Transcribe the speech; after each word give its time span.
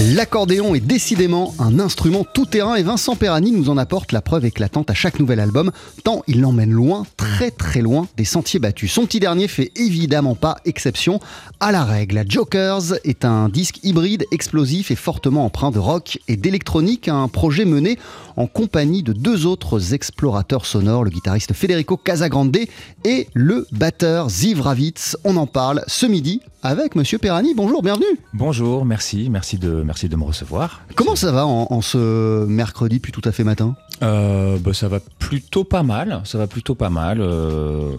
L'accordéon 0.00 0.76
est 0.76 0.80
décidément 0.80 1.56
un 1.58 1.80
instrument 1.80 2.24
tout-terrain 2.24 2.76
et 2.76 2.84
Vincent 2.84 3.16
Perani 3.16 3.50
nous 3.50 3.68
en 3.68 3.76
apporte 3.76 4.12
la 4.12 4.20
preuve 4.20 4.44
éclatante 4.44 4.90
à 4.90 4.94
chaque 4.94 5.18
nouvel 5.18 5.40
album, 5.40 5.72
tant 6.04 6.22
il 6.28 6.40
l'emmène 6.40 6.70
loin, 6.70 7.04
très 7.16 7.50
très 7.50 7.80
loin 7.80 8.06
des 8.16 8.24
sentiers 8.24 8.60
battus. 8.60 8.92
Son 8.92 9.06
petit 9.06 9.18
dernier 9.18 9.48
fait 9.48 9.72
évidemment 9.74 10.36
pas 10.36 10.58
exception 10.64 11.18
à 11.58 11.72
la 11.72 11.84
règle. 11.84 12.24
Jokers 12.28 12.94
est 13.02 13.24
un 13.24 13.48
disque 13.48 13.80
hybride, 13.82 14.24
explosif 14.30 14.92
et 14.92 14.96
fortement 14.96 15.44
empreint 15.44 15.72
de 15.72 15.80
rock 15.80 16.20
et 16.28 16.36
d'électronique, 16.36 17.08
un 17.08 17.26
projet 17.26 17.64
mené 17.64 17.98
en 18.36 18.46
compagnie 18.46 19.02
de 19.02 19.12
deux 19.12 19.46
autres 19.46 19.94
explorateurs 19.94 20.64
sonores, 20.64 21.02
le 21.02 21.10
guitariste 21.10 21.54
Federico 21.54 21.96
Casagrande 21.96 22.56
et 23.04 23.26
le 23.34 23.66
batteur 23.72 24.30
Ziv 24.30 24.60
Ravitz. 24.60 25.16
On 25.24 25.36
en 25.36 25.48
parle 25.48 25.82
ce 25.88 26.06
midi 26.06 26.40
avec 26.62 26.94
Monsieur 26.94 27.18
Perani. 27.18 27.54
Bonjour, 27.54 27.82
bienvenue. 27.82 28.06
Bonjour, 28.32 28.84
merci, 28.84 29.28
merci 29.28 29.58
de, 29.58 29.82
merci 29.88 30.08
de 30.08 30.16
me 30.16 30.22
recevoir. 30.24 30.82
Comment 30.94 31.16
ça 31.16 31.32
va 31.32 31.46
en, 31.46 31.66
en 31.70 31.80
ce 31.80 32.44
mercredi 32.46 33.00
puis 33.00 33.10
tout 33.10 33.22
à 33.24 33.32
fait 33.32 33.42
matin? 33.42 33.74
Euh, 34.02 34.58
bah, 34.60 34.72
ça 34.74 34.86
va 34.86 35.00
plutôt 35.18 35.64
pas 35.64 35.82
mal, 35.82 36.20
ça 36.24 36.38
va 36.38 36.46
plutôt 36.46 36.74
pas 36.76 36.90
mal. 36.90 37.20
euh, 37.20 37.90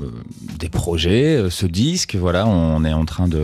des 0.59 0.69
projets, 0.69 1.35
euh, 1.35 1.49
ce 1.49 1.65
disque, 1.65 2.15
voilà, 2.15 2.47
on 2.47 2.85
est 2.85 2.93
en 2.93 3.05
train 3.05 3.27
de, 3.27 3.43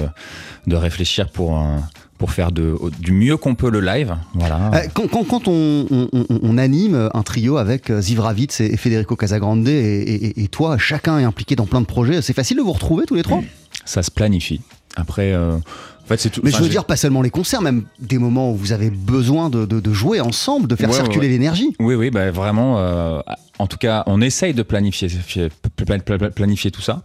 de 0.67 0.75
réfléchir 0.75 1.27
pour, 1.29 1.57
un- 1.57 1.81
pour 2.19 2.31
faire 2.31 2.51
de, 2.51 2.75
du 2.99 3.11
mieux 3.11 3.35
qu'on 3.35 3.55
peut 3.55 3.69
le 3.71 3.81
live. 3.81 4.15
Voilà. 4.35 4.71
Quand, 4.93 5.07
quand- 5.09 5.23
quand 5.27 5.47
on, 5.47 5.85
on- 5.91 6.57
anime 6.57 7.09
un 7.13 7.23
trio 7.23 7.57
avec 7.57 7.91
Ziv 7.99 8.19
Ravitz 8.21 8.61
et, 8.61 8.67
et 8.73 8.77
Federico 8.77 9.15
Casagrande 9.17 9.67
et, 9.67 9.71
et- 9.73 10.43
et 10.43 10.47
toi, 10.47 10.77
chacun 10.77 11.19
est 11.19 11.23
impliqué 11.25 11.55
dans 11.57 11.65
plein 11.65 11.81
de 11.81 11.85
projets, 11.87 12.21
c'est 12.21 12.33
facile 12.33 12.57
de 12.57 12.61
vous 12.61 12.71
retrouver 12.73 13.05
tous 13.05 13.15
les 13.15 13.23
trois? 13.23 13.41
Ça 13.83 14.01
se 14.03 14.11
planifie. 14.11 14.61
Après, 14.95 15.33
euh, 15.33 15.55
en 15.57 16.07
fait, 16.07 16.17
c'est 16.19 16.29
tout. 16.29 16.41
Mais 16.43 16.51
je 16.51 16.57
veux 16.61 16.69
dire, 16.69 16.85
pas 16.85 16.95
seulement 16.95 17.21
les 17.21 17.29
concerts, 17.29 17.61
même 17.61 17.83
des 17.99 18.17
moments 18.17 18.51
où 18.51 18.55
vous 18.55 18.71
avez 18.71 18.89
besoin 18.89 19.49
de, 19.49 19.65
de- 19.65 19.79
de 19.79 19.93
jouer 19.93 20.21
ensemble, 20.21 20.67
de 20.67 20.75
faire 20.75 20.89
Ouais, 20.89 20.95
circuler 20.95 21.27
ouais. 21.27 21.33
l'énergie. 21.33 21.75
Oui, 21.79 21.95
oui, 21.95 22.11
bah, 22.11 22.31
vraiment. 22.31 22.79
euh, 22.79 23.19
en 23.59 23.67
tout 23.67 23.77
cas, 23.77 24.03
on 24.07 24.21
essaye 24.21 24.53
de 24.53 24.63
planifier, 24.63 25.09
pla- 25.85 25.99
pla- 25.99 26.29
planifier 26.29 26.71
tout 26.71 26.81
ça. 26.81 27.01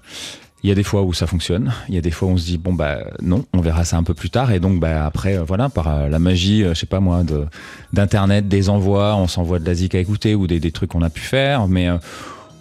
Il 0.62 0.68
y 0.68 0.72
a 0.72 0.74
des 0.74 0.83
fois 0.83 1.02
où 1.05 1.14
ça 1.14 1.27
fonctionne, 1.27 1.72
il 1.88 1.94
y 1.94 1.98
a 1.98 2.02
des 2.02 2.11
fois 2.11 2.28
où 2.28 2.33
on 2.33 2.36
se 2.36 2.44
dit 2.44 2.58
bon 2.58 2.74
bah 2.74 2.98
non, 3.22 3.46
on 3.55 3.61
verra 3.62 3.86
ça 3.86 3.96
un 3.96 4.02
peu 4.02 4.12
plus 4.12 4.28
tard 4.28 4.52
et 4.52 4.61
donc 4.61 4.78
bah 4.78 5.06
après 5.06 5.38
euh, 5.38 5.42
voilà 5.42 5.70
par 5.70 5.88
euh, 5.88 6.08
la 6.11 6.18
magie, 6.18 6.62
euh, 6.64 6.74
je 6.74 6.80
sais 6.80 6.84
pas 6.86 7.00
moi, 7.00 7.22
de 7.24 7.46
d'internet, 7.94 8.46
des 8.46 8.68
envois, 8.68 9.16
on 9.16 9.27
s'envoie 9.27 9.58
de 9.58 9.64
la 9.64 9.72
zik 9.72 9.94
à 9.94 9.98
écouter 10.00 10.34
ou 10.34 10.46
des, 10.46 10.61
des 10.61 10.70
trucs 10.70 10.91
qu'on 10.91 11.00
a 11.00 11.08
pu 11.08 11.22
faire, 11.22 11.66
mais 11.66 11.88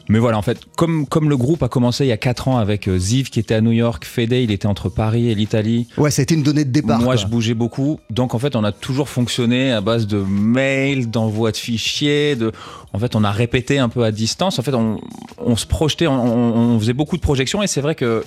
mais 0.10 0.20
voilà 0.20 0.38
en 0.38 0.42
fait 0.42 0.60
comme 0.76 1.08
comme 1.08 1.30
le 1.30 1.38
groupe 1.38 1.64
a 1.64 1.70
commencé 1.70 2.06
il 2.06 2.10
y 2.10 2.12
a 2.12 2.18
4 2.18 2.48
ans 2.50 2.58
avec 2.58 2.88
euh, 2.88 2.98
Ziv 2.98 3.30
qui 3.30 3.40
était 3.40 3.56
à 3.56 3.62
New 3.62 3.72
York, 3.72 4.06
Fede 4.06 4.34
il 4.34 4.52
était 4.52 4.68
entre 4.68 4.90
Paris 4.90 5.30
et 5.30 5.36
l'Italie, 5.36 5.88
Ouais, 5.98 6.12
ça 6.12 6.22
a 6.22 6.24
été 6.24 6.36
une 6.36 6.44
donnée 6.44 6.66
de 6.66 6.72
départ. 6.72 7.00
moi, 7.00 7.08
quoi. 7.08 7.16
je 7.16 7.26
bougeais 7.28 7.54
beaucoup. 7.54 8.00
Donc, 8.10 8.34
en 8.34 8.40
fait, 8.40 8.56
on 8.56 8.64
a 8.64 8.72
toujours 8.72 9.10
fonctionné 9.10 9.72
à 9.72 9.82
base 9.82 10.08
de 10.08 10.18
mails, 10.18 11.10
d'envoi 11.10 11.52
de 11.52 11.58
fichiers. 11.58 12.36
De... 12.36 12.52
En 12.94 13.00
fait, 13.00 13.16
on 13.16 13.24
a 13.24 13.32
répété 13.32 13.80
un 13.80 13.90
peu 13.90 14.04
à 14.04 14.12
distance. 14.12 14.60
En 14.60 14.62
fait, 14.62 14.74
on, 14.74 15.00
on 15.38 15.56
se 15.56 15.66
projetait, 15.66 16.08
on, 16.08 16.80
faisait 16.80 16.94
beaucoup 16.94 17.18
de 17.18 17.22
projections. 17.22 17.62
Et 17.62 17.68
c'est 17.68 17.82
vrai 17.82 17.96
que 17.96 18.24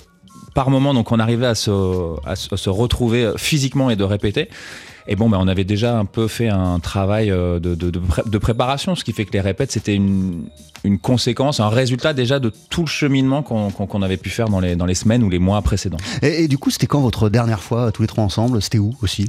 par 0.53 0.69
moment, 0.69 0.93
donc, 0.93 1.11
on 1.11 1.19
arrivait 1.19 1.47
à 1.47 1.55
se, 1.55 1.71
à 2.25 2.35
se, 2.35 2.53
à 2.53 2.57
se 2.57 2.69
retrouver 2.69 3.31
physiquement 3.37 3.89
et 3.89 3.95
de 3.95 4.03
répéter. 4.03 4.49
Et 5.07 5.15
bon, 5.15 5.29
ben, 5.29 5.37
on 5.39 5.47
avait 5.47 5.63
déjà 5.65 5.97
un 5.97 6.05
peu 6.05 6.27
fait 6.27 6.47
un 6.49 6.79
travail 6.79 7.29
euh, 7.29 7.59
de, 7.59 7.75
de, 7.75 7.89
de 7.89 7.99
pré- 7.99 8.23
de 8.25 8.37
préparation, 8.37 8.95
ce 8.95 9.03
qui 9.03 9.11
fait 9.13 9.25
que 9.25 9.33
les 9.33 9.41
répètes, 9.41 9.71
c'était 9.71 9.95
une, 9.95 10.45
conséquence, 11.01 11.59
un 11.59 11.69
résultat 11.69 12.13
déjà 12.13 12.39
de 12.39 12.51
tout 12.69 12.81
le 12.81 12.87
cheminement 12.87 13.41
qu'on 13.41 14.01
avait 14.01 14.17
pu 14.17 14.29
faire 14.29 14.49
dans 14.49 14.59
les, 14.59 14.95
semaines 14.95 15.23
ou 15.23 15.29
les 15.29 15.39
mois 15.39 15.61
précédents. 15.61 15.97
Et 16.21 16.47
du 16.47 16.57
coup, 16.57 16.69
c'était 16.71 16.87
quand 16.87 17.01
votre 17.01 17.29
dernière 17.29 17.61
fois, 17.61 17.91
tous 17.91 18.01
les 18.01 18.07
trois 18.07 18.23
ensemble? 18.23 18.61
C'était 18.61 18.79
où 18.79 18.93
aussi? 19.01 19.27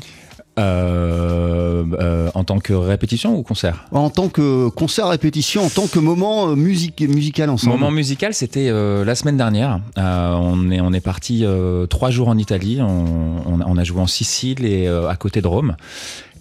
Euh, 0.59 1.85
euh, 2.01 2.31
en 2.35 2.45
tant 2.45 2.59
que 2.59 2.73
répétition 2.73 3.37
ou 3.37 3.43
concert 3.43 3.87
En 3.93 4.09
tant 4.11 4.29
que 4.29 4.69
concert 4.69 5.09
répétition, 5.09 5.65
en 5.65 5.69
tant 5.69 5.87
que 5.87 5.99
moment 5.99 6.49
euh, 6.49 6.55
musique, 6.55 7.01
musical 7.01 7.51
ensemble 7.51 7.73
Moment 7.79 7.91
musical, 7.91 8.35
c'était 8.35 8.69
euh, 8.69 9.05
la 9.05 9.15
semaine 9.15 9.37
dernière. 9.37 9.81
Euh, 9.99 10.33
on 10.35 10.71
est 10.71 10.81
on 10.81 10.93
est 10.93 11.01
parti 11.01 11.45
euh, 11.45 11.87
trois 11.87 12.11
jours 12.11 12.29
en 12.29 12.39
Italie. 12.39 12.79
On, 12.81 13.05
on 13.47 13.61
a- 13.61 13.65
on 13.67 13.77
a 13.77 13.85
joué 13.85 14.01
en 14.01 14.07
Sicile 14.07 14.65
et 14.65 14.87
euh, 14.87 15.09
à 15.09 15.17
côté 15.17 15.41
de 15.43 15.47
Rome. 15.49 15.77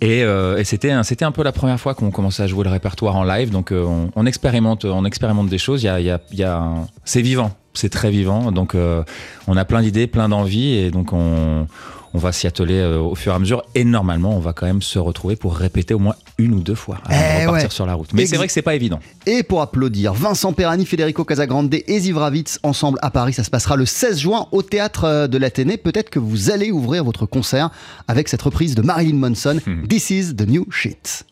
Et, 0.01 0.23
euh, 0.23 0.57
et 0.57 0.63
c'était 0.63 0.91
un, 0.91 1.03
c'était 1.03 1.25
un 1.25 1.31
peu 1.31 1.43
la 1.43 1.51
première 1.53 1.79
fois 1.79 1.93
qu'on 1.95 2.11
commençait 2.11 2.43
à 2.43 2.47
jouer 2.47 2.63
le 2.65 2.69
répertoire 2.69 3.15
en 3.15 3.23
live. 3.23 3.49
Donc 3.49 3.71
euh, 3.71 3.83
on, 3.85 4.09
on 4.15 4.25
expérimente 4.25 4.85
on 4.85 5.05
expérimente 5.05 5.47
des 5.49 5.57
choses. 5.57 5.81
Il 5.81 5.85
y 5.87 5.89
a, 5.89 5.99
y 5.99 6.09
a, 6.11 6.19
y 6.33 6.43
a 6.43 6.57
un- 6.57 6.87
c'est 7.05 7.21
vivant, 7.21 7.51
c'est 7.73 7.89
très 7.89 8.11
vivant. 8.11 8.51
Donc 8.51 8.75
euh, 8.75 9.03
on 9.47 9.57
a 9.57 9.65
plein 9.65 9.81
d'idées, 9.81 10.07
plein 10.07 10.29
d'envies 10.29 10.73
et 10.75 10.91
donc 10.91 11.13
on 11.13 11.67
on 12.13 12.17
va 12.19 12.31
s'y 12.31 12.47
atteler 12.47 12.75
euh, 12.79 12.99
au 12.99 13.15
fur 13.15 13.31
et 13.31 13.35
à 13.35 13.39
mesure 13.39 13.63
et 13.75 13.83
normalement 13.83 14.35
on 14.35 14.39
va 14.39 14.53
quand 14.53 14.65
même 14.65 14.81
se 14.81 14.99
retrouver 14.99 15.35
pour 15.35 15.55
répéter 15.55 15.93
au 15.93 15.99
moins 15.99 16.15
une 16.37 16.53
ou 16.53 16.59
deux 16.61 16.75
fois 16.75 16.99
avant 17.05 17.15
Eh 17.15 17.41
de 17.43 17.47
repartir 17.47 17.69
ouais. 17.69 17.73
sur 17.73 17.85
la 17.85 17.93
route. 17.95 18.13
Mais 18.13 18.25
c'est 18.25 18.37
vrai 18.37 18.47
que 18.47 18.53
c'est 18.53 18.61
pas 18.61 18.75
évident. 18.75 18.99
Et 19.25 19.43
pour 19.43 19.61
applaudir 19.61 20.13
Vincent 20.13 20.53
Perani, 20.53 20.85
Federico 20.85 21.23
Casagrande 21.23 21.73
et 21.73 21.99
Ziv 21.99 22.17
Ravitz 22.17 22.59
ensemble 22.63 22.99
à 23.01 23.11
Paris, 23.11 23.33
ça 23.33 23.43
se 23.43 23.49
passera 23.49 23.75
le 23.75 23.85
16 23.85 24.19
juin 24.19 24.47
au 24.51 24.61
théâtre 24.61 25.05
euh, 25.05 25.27
de 25.27 25.37
l'Athénée. 25.37 25.77
Peut-être 25.77 26.09
que 26.09 26.19
vous 26.19 26.51
allez 26.51 26.71
ouvrir 26.71 27.03
votre 27.03 27.25
concert 27.25 27.69
avec 28.07 28.27
cette 28.29 28.41
reprise 28.41 28.75
de 28.75 28.81
Marilyn 28.81 29.15
Manson, 29.17 29.59
Hmm. 29.65 29.87
This 29.87 30.09
is 30.09 30.35
the 30.35 30.47
new 30.47 30.65
shit. 30.71 31.23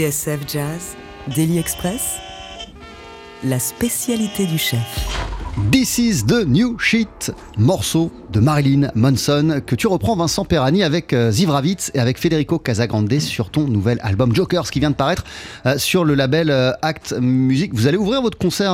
TSF 0.00 0.48
Jazz, 0.48 0.96
Daily 1.36 1.58
Express, 1.58 2.16
la 3.44 3.58
spécialité 3.58 4.46
du 4.46 4.56
chef. 4.56 5.09
This 5.72 5.98
is 5.98 6.24
the 6.26 6.46
new 6.46 6.78
shit, 6.78 7.32
morceau 7.58 8.10
de 8.32 8.38
Marilyn 8.40 8.88
Manson 8.94 9.60
que 9.66 9.74
tu 9.74 9.88
reprends 9.88 10.14
Vincent 10.16 10.44
Perani 10.44 10.82
avec 10.84 11.12
euh, 11.12 11.30
Ziv 11.32 11.50
Ravitz 11.50 11.90
et 11.92 11.98
avec 11.98 12.18
Federico 12.18 12.58
Casagrande 12.58 13.12
sur 13.18 13.50
ton 13.50 13.64
nouvel 13.66 13.98
album 14.02 14.34
Jokers 14.34 14.70
qui 14.70 14.78
vient 14.80 14.90
de 14.90 14.94
paraître 14.94 15.24
euh, 15.66 15.76
sur 15.76 16.04
le 16.04 16.14
label 16.14 16.50
euh, 16.50 16.72
Act 16.82 17.14
Music. 17.20 17.72
Vous 17.74 17.88
allez 17.88 17.96
ouvrir 17.98 18.22
votre 18.22 18.38
concert, 18.38 18.72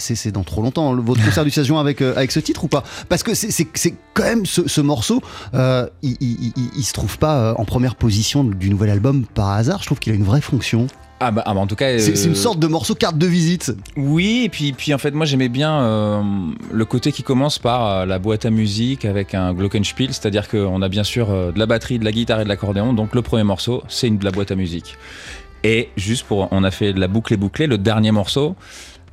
c'est, 0.00 0.32
dans 0.32 0.44
trop 0.44 0.62
longtemps, 0.62 0.94
votre 0.96 1.22
concert 1.24 1.44
du 1.44 1.50
16 1.50 1.66
juin 1.66 1.80
avec, 1.80 2.00
avec 2.00 2.32
ce 2.32 2.40
titre 2.40 2.64
ou 2.64 2.68
pas? 2.68 2.82
Parce 3.08 3.22
que 3.22 3.34
c'est, 3.34 3.66
quand 4.14 4.24
même 4.24 4.46
ce, 4.46 4.66
ce 4.68 4.80
morceau, 4.80 5.20
il, 5.54 6.16
il, 6.20 6.52
il- 6.56 6.70
il 6.76 6.82
se 6.84 6.92
trouve 6.94 7.18
pas 7.18 7.54
en 7.58 7.64
première 7.64 7.94
position 7.96 8.44
du 8.44 8.70
nouvel 8.70 8.90
album 8.90 9.24
par 9.34 9.50
hasard. 9.50 9.80
Je 9.80 9.86
trouve 9.86 9.98
qu'il 9.98 10.12
a 10.12 10.16
une 10.16 10.24
vraie 10.24 10.40
fonction. 10.40 10.86
Ah 11.24 11.30
bah, 11.30 11.44
ah 11.46 11.54
bah, 11.54 11.60
en 11.60 11.68
tout 11.68 11.76
cas. 11.76 12.00
C'est, 12.00 12.24
une 12.24 12.32
euh, 12.32 12.34
sorte 12.34 12.58
de 12.58 12.66
morceau 12.66 12.96
carte 12.96 13.16
de 13.16 13.28
visite. 13.28 13.72
Oui, 13.96 14.42
et 14.44 14.48
puis, 14.48 14.72
puis 14.72 14.92
en 14.92 14.98
fait, 14.98 15.12
moi 15.12 15.24
j'aimais 15.24 15.48
bien 15.48 15.80
euh, 15.80 16.20
le 16.72 16.84
côté 16.84 17.12
qui 17.12 17.22
commence 17.22 17.60
par 17.60 17.86
euh, 17.86 18.06
la 18.06 18.18
boîte 18.18 18.44
à 18.44 18.50
musique 18.50 19.04
avec 19.04 19.32
un 19.34 19.54
glockenspiel, 19.54 20.08
c'est-à-dire 20.08 20.48
qu'on 20.48 20.82
a 20.82 20.88
bien 20.88 21.04
sûr 21.04 21.28
de 21.28 21.56
la 21.56 21.66
batterie, 21.66 22.00
de 22.00 22.04
la 22.04 22.10
guitare 22.10 22.40
et 22.40 22.44
de 22.44 22.48
l'accordéon, 22.48 22.92
donc 22.92 23.14
le 23.14 23.22
premier 23.22 23.44
morceau, 23.44 23.84
c'est 23.86 24.10
de 24.10 24.24
la 24.24 24.32
boîte 24.32 24.50
à 24.50 24.56
musique. 24.56 24.96
Et 25.62 25.90
juste 25.96 26.26
pour, 26.26 26.48
on 26.50 26.64
a 26.64 26.72
fait 26.72 26.92
de 26.92 26.98
la 26.98 27.06
boucle 27.06 27.34
et 27.34 27.36
bouclée, 27.36 27.68
le 27.68 27.78
dernier 27.78 28.10
morceau, 28.10 28.56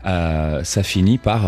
ça 0.04 0.84
finit 0.84 1.20
par 1.20 1.48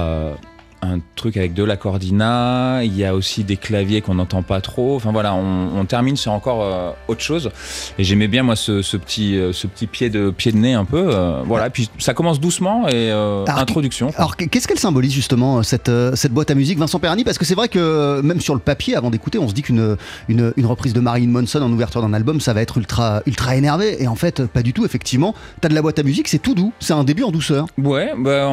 un 0.81 0.99
truc 1.15 1.37
avec 1.37 1.53
de 1.53 1.63
l'accordina, 1.63 2.81
il 2.83 2.97
y 2.97 3.05
a 3.05 3.13
aussi 3.13 3.43
des 3.43 3.57
claviers 3.57 4.01
qu'on 4.01 4.15
n'entend 4.15 4.41
pas 4.41 4.61
trop, 4.61 4.95
enfin 4.95 5.11
voilà, 5.11 5.35
on, 5.35 5.77
on 5.77 5.85
termine 5.85 6.17
sur 6.17 6.31
encore 6.31 6.63
euh, 6.63 6.91
autre 7.07 7.21
chose. 7.21 7.51
Et 7.99 8.03
j'aimais 8.03 8.27
bien 8.27 8.41
moi 8.43 8.55
ce, 8.55 8.81
ce 8.81 8.97
petit, 8.97 9.37
euh, 9.37 9.53
ce 9.53 9.67
petit 9.67 9.85
pied 9.87 10.09
de, 10.09 10.31
pied 10.31 10.51
de 10.51 10.57
nez 10.57 10.73
un 10.73 10.85
peu, 10.85 11.09
euh, 11.13 11.41
voilà, 11.45 11.69
puis 11.69 11.89
ça 11.99 12.13
commence 12.13 12.39
doucement 12.39 12.87
et 12.87 13.11
Alors, 13.11 13.47
introduction. 13.49 14.07
quoi. 14.07 14.17
Alors 14.17 14.35
qu'est-ce 14.37 14.67
qu'elle 14.67 14.79
symbolise 14.79 15.13
justement 15.13 15.61
cette, 15.63 15.91
cette 16.15 16.31
boîte 16.33 16.49
à 16.49 16.55
musique 16.55 16.79
Vincent 16.79 16.99
Perani 16.99 17.23
Parce 17.23 17.37
que 17.37 17.45
c'est 17.45 17.55
vrai 17.55 17.67
que 17.67 18.21
même 18.21 18.41
sur 18.41 18.55
le 18.55 18.59
papier, 18.59 18.95
avant 18.95 19.11
d'écouter, 19.11 19.37
on 19.37 19.47
se 19.47 19.53
dit 19.53 19.61
qu'une 19.61 19.97
une, 20.29 20.53
une 20.57 20.65
reprise 20.65 20.93
de 20.93 20.99
Marilyn 20.99 21.29
Manson 21.29 21.61
en 21.61 21.71
ouverture 21.71 22.01
d'un 22.01 22.13
album, 22.13 22.41
ça 22.41 22.53
va 22.53 22.61
être 22.61 22.77
ultra, 22.77 23.21
ultra 23.27 23.55
énervé. 23.55 24.01
Et 24.01 24.07
en 24.07 24.15
fait, 24.15 24.45
pas 24.47 24.63
du 24.63 24.73
tout, 24.73 24.83
effectivement. 24.85 25.35
T'as 25.61 25.69
de 25.69 25.75
la 25.75 25.81
boîte 25.81 25.99
à 25.99 26.03
musique, 26.03 26.27
c'est 26.27 26.39
tout 26.39 26.55
doux. 26.55 26.73
C'est 26.79 26.93
un 26.93 27.03
début 27.03 27.23
en 27.23 27.31
douceur. 27.31 27.67
Ouais, 27.77 28.13
bah, 28.17 28.47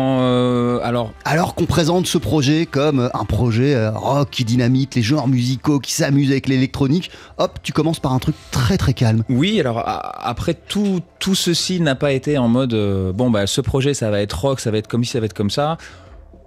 alors 0.85 1.13
Alors 1.25 1.55
qu'on 1.55 1.65
présente 1.67 2.07
ce 2.07 2.18
projet 2.19 2.67
comme 2.67 3.11
un 3.15 3.25
projet 3.25 3.75
euh, 3.75 3.91
rock 3.91 4.29
qui 4.31 4.45
dynamite 4.45 4.95
les 4.95 5.03
genres 5.03 5.29
musicaux, 5.29 5.79
qui 5.81 5.93
s'amuse 5.93 6.31
avec 6.31 6.49
l'électronique, 6.49 7.11
hop, 7.39 7.59
tu 7.63 7.73
commences 7.73 8.01
par 8.01 8.13
un 8.13 8.19
truc 8.19 8.35
très 8.51 8.77
très 8.79 8.93
calme. 8.95 9.25
oui, 9.29 9.61
alors 9.61 9.83
après 9.87 10.55
tout, 10.55 11.01
tout 11.19 11.35
ceci 11.35 11.81
n'a 11.81 11.95
pas 11.95 12.13
été 12.13 12.39
en 12.39 12.49
mode 12.49 12.75
euh, 12.75 13.13
bon 13.13 13.31
bah 13.31 13.47
ce 13.47 13.61
projet 13.61 13.95
ça 13.95 14.11
va 14.11 14.21
être 14.21 14.33
rock, 14.39 14.61
ça 14.61 14.71
va 14.71 14.79
être 14.79 14.89
comme 14.89 15.05
ci, 15.05 15.11
ça 15.13 15.21
va 15.21 15.27
être 15.27 15.35
comme 15.35 15.51
ça. 15.51 15.77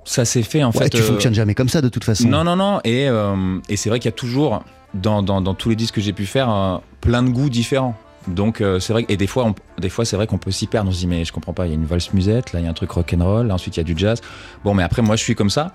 Ça 0.03 0.25
s'est 0.25 0.41
fait 0.43 0.63
en 0.63 0.71
Ouais, 0.71 0.79
fait. 0.85 0.89
tu 0.89 0.97
euh, 1.01 1.05
fonctionnes 1.05 1.35
jamais 1.35 1.53
comme 1.53 1.69
ça 1.69 1.81
de 1.81 1.89
toute 1.89 2.03
façon. 2.03 2.27
Non, 2.27 2.43
non, 2.43 2.55
non. 2.55 2.79
Et, 2.83 3.07
euh, 3.07 3.59
et 3.69 3.77
c'est 3.77 3.89
vrai 3.89 3.99
qu'il 3.99 4.07
y 4.09 4.13
a 4.13 4.17
toujours, 4.17 4.63
dans, 4.95 5.21
dans, 5.21 5.41
dans 5.41 5.53
tous 5.53 5.69
les 5.69 5.75
disques 5.75 5.95
que 5.95 6.01
j'ai 6.01 6.11
pu 6.13 6.25
faire, 6.25 6.81
plein 7.01 7.21
de 7.21 7.29
goûts 7.29 7.49
différents. 7.49 7.95
Donc 8.27 8.63
c'est 8.79 8.93
vrai 8.93 9.03
que- 9.03 9.11
et 9.13 9.17
des 9.17 9.27
fois 9.27 9.45
on- 9.45 9.55
des 9.81 9.89
fois 9.89 10.05
c'est 10.05 10.15
vrai 10.15 10.27
qu'on 10.27 10.37
peut 10.37 10.51
s'y 10.51 10.67
perdre. 10.67 10.89
On 10.89 10.93
se 10.93 10.99
dit 10.99 11.07
mais 11.07 11.25
je 11.25 11.33
comprends 11.33 11.51
pas 11.53 11.65
il 11.65 11.69
y 11.69 11.71
a 11.73 11.75
une 11.75 11.85
valse 11.85 12.13
musette 12.13 12.53
là 12.53 12.59
il 12.61 12.63
y 12.63 12.67
a 12.67 12.69
un 12.69 12.73
truc 12.73 12.91
rock 12.91 13.13
and 13.17 13.23
roll 13.25 13.51
ensuite 13.51 13.75
il 13.75 13.79
y 13.79 13.81
a 13.81 13.83
du 13.83 13.95
jazz. 13.97 14.21
Bon 14.63 14.73
mais 14.73 14.83
après 14.83 15.01
moi 15.01 15.15
je 15.17 15.23
suis 15.23 15.35
comme 15.35 15.49
ça. 15.49 15.73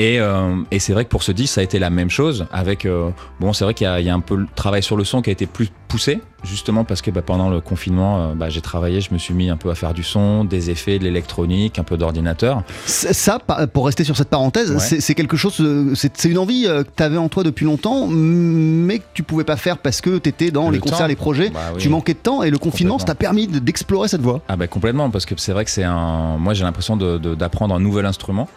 Et, 0.00 0.20
euh, 0.20 0.54
et 0.70 0.78
c'est 0.78 0.92
vrai 0.92 1.04
que 1.04 1.10
pour 1.10 1.24
ce 1.24 1.32
disque 1.32 1.54
ça 1.54 1.60
a 1.60 1.64
été 1.64 1.78
la 1.80 1.90
même 1.90 2.08
chose 2.08 2.46
avec 2.52 2.86
euh, 2.86 3.10
bon 3.40 3.52
c'est 3.52 3.64
vrai 3.64 3.74
qu'il 3.74 3.84
y, 3.84 3.88
a- 3.90 3.98
il 4.00 4.06
y 4.06 4.10
a 4.10 4.14
un 4.14 4.20
peu 4.20 4.36
le 4.36 4.46
travail 4.54 4.82
sur 4.82 4.96
le 4.96 5.02
son 5.04 5.20
qui 5.22 5.30
a 5.30 5.32
été 5.32 5.46
plus 5.46 5.68
poussé 5.88 6.20
justement 6.44 6.84
parce 6.84 7.02
que 7.02 7.10
bah, 7.10 7.22
pendant 7.22 7.50
le 7.50 7.60
confinement 7.60 8.20
euh, 8.30 8.34
bah, 8.34 8.48
j'ai 8.48 8.60
travaillé 8.60 9.00
je 9.00 9.12
me 9.12 9.18
suis 9.18 9.34
mis 9.34 9.50
un 9.50 9.56
peu 9.56 9.70
à 9.70 9.74
faire 9.74 9.94
du 9.94 10.04
son 10.04 10.44
des 10.44 10.70
effets 10.70 11.00
de 11.00 11.04
l'électronique 11.04 11.80
un 11.80 11.82
peu 11.82 11.96
d'ordinateur. 11.96 12.62
Ça, 12.86 13.40
pour 13.72 13.86
rester 13.86 14.04
sur 14.04 14.16
cette 14.16 14.28
parenthèse, 14.28 14.70
Ouais. 14.70 14.78
c'est 15.00 15.14
quelque 15.16 15.36
chose, 15.36 15.60
c'est 15.94 16.24
une 16.26 16.38
envie 16.38 16.64
que 16.64 16.84
tu 16.96 17.02
avais 17.02 17.16
en 17.16 17.28
toi 17.28 17.42
depuis 17.42 17.64
longtemps, 17.64 18.06
mais 18.06 19.00
que 19.00 19.04
tu 19.14 19.24
pouvais 19.24 19.42
pas 19.44 19.56
faire 19.56 19.78
parce 19.78 20.00
que 20.00 20.18
tu 20.18 20.28
étais 20.28 20.50
dans 20.52 20.68
Le 20.68 20.74
les 20.74 20.78
concerts, 20.80 21.08
les 21.08 21.16
projets, 21.16 21.50
Bah 21.50 21.60
oui. 21.74 21.80
tu 21.80 21.88
manquais 21.88 22.14
de 22.14 22.18
temps 22.18 22.42
et 22.44 22.50
le 22.50 22.58
confinement, 22.58 22.98
ça 23.00 23.06
t'a 23.06 23.14
permis 23.16 23.47
de- 23.48 23.58
d'explorer 23.58 24.08
cette 24.08 24.20
voie. 24.22 24.40
Ah 24.48 24.56
bah 24.56 24.66
complètement 24.68 25.10
parce 25.10 25.26
que 25.26 25.34
c'est 25.36 25.52
vrai 25.52 25.64
que 25.64 25.70
c'est 25.70 25.84
un 25.84 26.36
moi 26.38 26.54
j'ai 26.54 26.64
l'impression 26.64 26.96
d'apprendre 26.96 27.74
un 27.74 27.80
nouvel 27.80 28.06
instrument. 28.06 28.48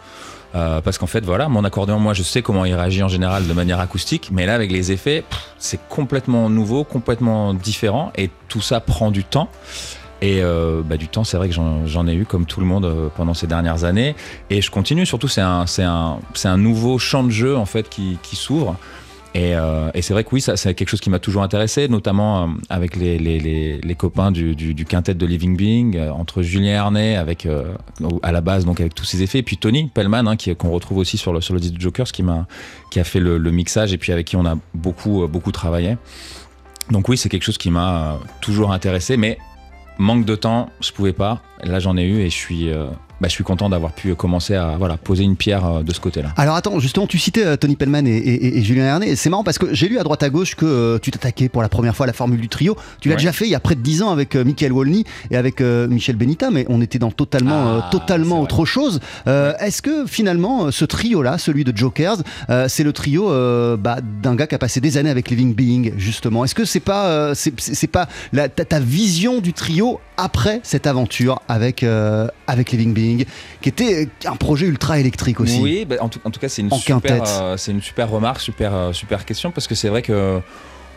Euh, 0.54 0.82
parce 0.82 0.98
qu'en 0.98 1.06
fait 1.06 1.24
voilà 1.24 1.48
mon 1.48 1.64
accordéon 1.64 1.98
moi 1.98 2.12
je 2.12 2.22
sais 2.22 2.42
comment 2.42 2.66
il 2.66 2.74
réagit 2.74 3.02
en 3.02 3.08
général 3.08 3.46
de 3.46 3.52
manière 3.54 3.80
acoustique 3.80 4.28
mais 4.30 4.44
là 4.44 4.54
avec 4.54 4.70
les 4.70 4.92
effets 4.92 5.24
c'est 5.56 5.80
complètement 5.88 6.50
nouveau 6.50 6.84
complètement 6.84 7.54
différent 7.54 8.12
et 8.18 8.28
tout 8.48 8.60
ça 8.60 8.80
prend 8.80 9.10
du 9.10 9.24
temps. 9.24 9.48
Et 10.20 10.40
euh, 10.42 10.82
bah, 10.84 10.98
du 10.98 11.08
temps 11.08 11.24
c'est 11.24 11.36
vrai 11.38 11.48
que 11.48 11.54
j'en 11.54 12.06
ai 12.06 12.14
eu 12.14 12.26
comme 12.26 12.44
tout 12.46 12.60
le 12.60 12.66
monde 12.66 12.84
euh, 12.84 13.08
pendant 13.16 13.34
ces 13.34 13.46
dernières 13.46 13.84
années. 13.84 14.14
Et 14.50 14.60
je 14.60 14.70
continue 14.70 15.06
surtout 15.06 15.26
c'est 15.26 15.40
un 15.40 15.64
un 15.78 16.18
un 16.44 16.56
nouveau 16.58 16.98
champ 16.98 17.24
de 17.24 17.30
jeu 17.30 17.56
en 17.56 17.64
fait 17.66 17.88
qui, 17.88 18.18
qui 18.22 18.36
s'ouvre 18.36 18.76
et, 19.34 19.54
euh, 19.54 19.90
et 19.94 20.02
c'est 20.02 20.12
vrai 20.12 20.24
que 20.24 20.30
oui, 20.32 20.42
c'est 20.42 20.74
quelque 20.74 20.88
chose 20.88 21.00
qui 21.00 21.08
m'a 21.08 21.18
toujours 21.18 21.42
intéressé, 21.42 21.88
notamment 21.88 22.42
euh, 22.42 22.46
avec 22.68 22.96
les, 22.96 23.80
copains 23.96 24.30
du, 24.30 24.84
quintet 24.86 25.14
de 25.14 25.26
Living 25.26 25.56
Being, 25.56 25.96
euh, 25.96 26.10
entre 26.10 26.42
Julien 26.42 26.94
euh, 26.94 27.74
à 28.22 28.32
la 28.32 28.40
base 28.40 28.64
donc 28.66 28.80
avec 28.80 28.94
tous 28.94 29.04
ses 29.04 29.22
effets, 29.22 29.38
et 29.38 29.42
puis 29.42 29.56
Tony 29.56 29.88
Pellman 29.88 30.28
hein, 30.28 30.36
qu'on 30.58 30.70
retrouve 30.70 30.98
aussi 30.98 31.16
sur 31.16 31.32
le 31.32 31.40
sur 31.40 31.54
le 31.54 31.60
disque 31.60 31.80
Jokers 31.80 32.12
qui 32.12 32.22
m'a 32.22 32.46
qui 32.90 33.00
a 33.00 33.04
fait 33.04 33.20
le, 33.20 33.38
le 33.38 33.50
mixage 33.50 33.92
et 33.92 33.98
puis 33.98 34.12
avec 34.12 34.26
qui 34.26 34.36
on 34.36 34.44
a 34.44 34.56
beaucoup 34.74 35.26
beaucoup 35.28 35.52
travaillé. 35.52 35.96
Donc 36.90 37.08
oui, 37.08 37.16
c'est 37.16 37.28
quelque 37.28 37.44
chose 37.44 37.58
qui 37.58 37.70
m'a 37.70 38.18
toujours 38.42 38.72
intéressé, 38.72 39.16
mais 39.16 39.38
manque 39.98 40.26
de 40.26 40.34
temps, 40.34 40.68
je 40.80 40.92
pouvais 40.92 41.12
pas. 41.12 41.40
Là, 41.62 41.78
j'en 41.78 41.96
ai 41.96 42.04
eu 42.04 42.20
et 42.20 42.28
je 42.28 42.36
suis 42.36 42.70
bah, 43.22 43.28
je 43.28 43.32
suis 43.34 43.44
content 43.44 43.68
d'avoir 43.70 43.92
pu 43.92 44.14
commencer 44.16 44.54
à 44.56 44.74
voilà 44.76 44.96
poser 44.96 45.22
une 45.22 45.36
pierre 45.36 45.64
euh, 45.64 45.82
de 45.84 45.94
ce 45.94 46.00
côté-là. 46.00 46.30
Alors 46.36 46.56
attends, 46.56 46.78
justement, 46.80 47.06
tu 47.06 47.18
citais 47.18 47.46
euh, 47.46 47.56
Tony 47.56 47.76
Pellman 47.76 48.04
et, 48.06 48.10
et- 48.16 48.58
et 48.58 48.62
Julien 48.64 48.84
Hernet. 48.84 49.08
et 49.10 49.16
C'est 49.16 49.30
marrant 49.30 49.44
parce 49.44 49.58
que 49.58 49.72
j'ai 49.72 49.88
lu 49.88 49.98
à 49.98 50.02
droite 50.02 50.22
à 50.24 50.28
gauche 50.30 50.56
que 50.56 50.66
euh, 50.66 50.98
tu 51.00 51.10
t'attaquais 51.12 51.48
pour 51.48 51.62
la 51.62 51.68
première 51.68 51.94
fois 51.94 52.04
à 52.04 52.08
la 52.08 52.12
formule 52.12 52.40
du 52.40 52.48
trio. 52.48 52.76
Tu 53.00 53.08
l'as 53.08 53.14
Ouais. 53.14 53.18
déjà 53.20 53.32
fait 53.32 53.44
il 53.46 53.50
y 53.50 53.54
a 53.54 53.60
près 53.60 53.76
de 53.76 53.80
10 53.80 54.02
ans 54.02 54.10
avec 54.10 54.34
euh, 54.34 54.44
Michael 54.44 54.72
Wolny 54.72 55.04
et 55.30 55.36
avec 55.36 55.60
euh, 55.60 55.86
Michel 55.86 56.16
Benita, 56.16 56.50
mais 56.50 56.66
on 56.68 56.80
était 56.80 56.98
dans 56.98 57.10
totalement, 57.12 57.78
Ah, 57.84 57.88
totalement 57.92 58.40
autre 58.40 58.64
chose. 58.64 58.98
Est-ce 59.26 59.82
que 59.82 60.04
finalement, 60.06 60.70
ce 60.72 60.84
trio-là, 60.84 61.38
celui 61.38 61.62
de 61.64 61.76
Jokers, 61.76 62.16
c'est 62.68 62.82
le 62.82 62.92
trio 62.92 63.28
bah, 63.76 63.98
d'un 64.22 64.34
gars 64.34 64.46
qui 64.46 64.54
a 64.54 64.58
passé 64.58 64.80
des 64.80 64.96
années 64.98 65.10
avec 65.10 65.30
Living 65.30 65.54
Being, 65.54 65.92
justement? 65.96 66.44
Est-ce 66.44 66.54
que 66.54 66.64
c'est 66.64 66.80
pas, 66.80 67.32
c'est 67.34 67.86
pas 67.86 68.08
la- 68.32 68.48
ta, 68.48 68.64
ta 68.64 68.80
vision 68.80 69.40
du 69.40 69.52
trio 69.52 70.00
après 70.16 70.60
cette 70.62 70.86
aventure 70.86 71.40
avec, 71.48 71.84
avec 72.46 72.72
Living 72.72 72.92
Being, 72.94 73.11
qui 73.60 73.68
était 73.68 74.08
un 74.26 74.36
projet 74.36 74.66
ultra 74.66 74.98
électrique 74.98 75.40
aussi 75.40 75.60
Oui, 75.60 75.84
bah, 75.84 75.96
en, 76.00 76.08
tout, 76.08 76.20
en 76.24 76.30
tout 76.30 76.40
cas, 76.40 76.48
c'est 76.48 76.62
une, 76.62 76.72
En 76.72 76.78
super, 76.78 77.22
euh, 77.26 77.56
c'est 77.56 77.72
une 77.72 77.82
super 77.82 78.10
remarque, 78.10 78.40
super, 78.40 78.74
euh, 78.74 78.92
super 78.92 79.24
question, 79.24 79.50
parce 79.50 79.66
que 79.66 79.74
c'est 79.74 79.88
vrai 79.88 80.02
que 80.02 80.40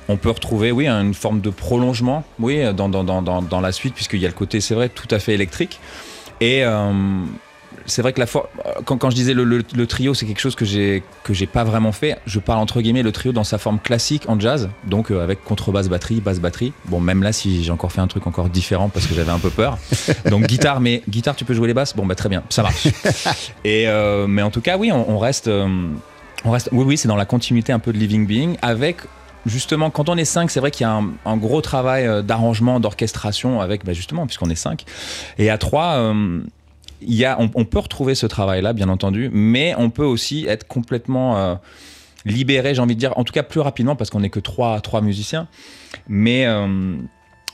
on 0.08 0.18
peut 0.18 0.30
retrouver, 0.30 0.72
oui, 0.72 0.88
une 0.88 1.16
forme 1.16 1.42
de 1.42 1.50
prolongement, 1.50 2.24
oui, 2.40 2.62
dans, 2.74 2.90
dans, 2.90 3.04
dans, 3.04 3.22
dans, 3.22 3.42
dans 3.42 3.62
la 3.62 3.72
suite, 3.72 3.96
puisqu'il 3.96 4.20
y 4.20 4.26
a 4.26 4.30
le 4.30 4.36
côté, 4.36 4.62
c'est 4.62 4.76
vrai, 4.76 4.90
tout 4.90 5.08
à 5.10 5.20
fait 5.20 5.34
électrique. 5.34 5.80
Et 6.42 6.64
euh, 6.64 6.92
c'est 7.86 8.02
vrai 8.02 8.14
que 8.14 8.20
la 8.20 8.26
for- 8.26 8.50
quand, 8.86 8.98
quand 8.98 9.10
je 9.10 9.16
disais 9.16 9.34
le, 9.34 9.44
le- 9.44 9.64
le 9.76 9.88
trio, 9.88 10.14
c'est 10.14 10.26
quelque 10.26 10.40
chose 10.40 10.56
que 10.56 10.66
j'ai 10.66 11.04
que 11.24 11.34
j'ai 11.34 11.46
pas 11.48 11.64
vraiment 11.64 11.92
fait. 11.92 12.18
Je 12.26 12.40
parle 12.40 12.60
entre 12.60 12.82
guillemets 12.82 13.04
le 13.04 13.12
trio 13.12 13.32
dans 13.32 13.44
sa 13.44 13.58
forme 13.58 13.80
classique 13.80 14.24
en 14.28 14.40
jazz, 14.40 14.70
donc 14.86 15.12
euh, 15.12 15.24
avec 15.24 15.44
contrebasse 15.44 15.88
batterie, 15.90 16.22
basse 16.22 16.40
batterie. 16.40 16.74
Bon, 16.86 17.00
même 17.00 17.24
là, 17.24 17.32
si 17.34 17.64
j'ai 17.64 17.72
encore 17.72 17.92
fait 17.92 18.02
un 18.02 18.08
truc 18.08 18.28
encore 18.28 18.50
différent 18.50 18.90
parce 18.90 19.08
que 19.08 19.14
j'avais 19.16 19.32
un 19.32 19.40
peu 19.40 19.50
peur. 19.50 19.78
Donc 20.30 20.48
guitare, 20.48 20.80
mais 20.82 21.02
guitare, 21.10 21.36
tu 21.36 21.46
peux 21.46 21.54
jouer 21.54 21.68
les 21.68 21.74
basses? 21.74 21.96
Bon, 21.96 22.06
bah 22.06 22.16
très 22.16 22.30
bien, 22.30 22.44
ça 22.50 22.64
marche. 22.64 22.88
Et 23.64 23.88
euh, 23.88 24.28
mais 24.28 24.42
en 24.42 24.52
tout 24.52 24.62
cas, 24.62 24.78
oui, 24.78 24.92
on, 24.92 25.10
on 25.12 25.18
reste, 25.20 25.48
euh, 25.48 25.68
on 26.44 26.52
reste. 26.52 26.70
Oui, 26.72 26.84
oui, 26.86 26.98
c'est 26.98 27.08
dans 27.08 27.16
la 27.16 27.26
continuité 27.26 27.72
un 27.72 27.80
peu 27.80 27.94
de 27.94 27.98
Living 27.98 28.26
Being 28.28 28.58
avec. 28.62 28.98
Justement, 29.46 29.92
quand 29.92 30.10
on 30.10 30.18
est 30.18 30.26
5, 30.26 30.50
c'est 30.50 30.60
vrai 30.60 30.72
qu'il 30.72 30.86
y 30.86 30.90
a 30.90 30.94
un, 30.94 31.10
un 31.24 31.38
gros 31.38 31.62
travail 31.62 32.24
d'arrangement, 32.24 32.80
d'orchestration 32.80 33.62
avec, 33.62 33.86
bah, 33.86 33.94
justement, 33.94 34.26
puisqu'on 34.26 34.50
est 34.50 34.56
5. 34.56 34.86
Et 35.38 35.52
à 35.52 35.60
3, 35.60 36.14
y 37.02 37.26
a, 37.26 37.38
on, 37.40 37.66
peut 37.66 37.80
retrouver 37.80 38.16
ce 38.16 38.26
travail-là, 38.26 38.74
bien 38.74 38.90
entendu, 38.90 39.30
mais 39.32 39.74
on 39.78 39.90
peut 39.90 40.06
aussi 40.06 40.46
être 40.48 40.68
complètement 40.68 41.38
euh, 41.38 41.56
libéré, 42.26 42.76
j'ai 42.76 42.82
envie 42.82 42.96
de 42.96 43.00
dire, 43.00 43.18
en 43.18 43.24
tout 43.24 43.34
cas 43.34 43.44
plus 43.44 43.60
rapidement, 43.60 43.96
parce 43.96 44.10
qu'on 44.10 44.22
n'est 44.22 44.30
que 44.30 44.40
trois, 44.40 44.80
trois 44.82 45.02
musiciens, 45.02 45.48
mais 46.08 46.46
euh, 46.46 46.98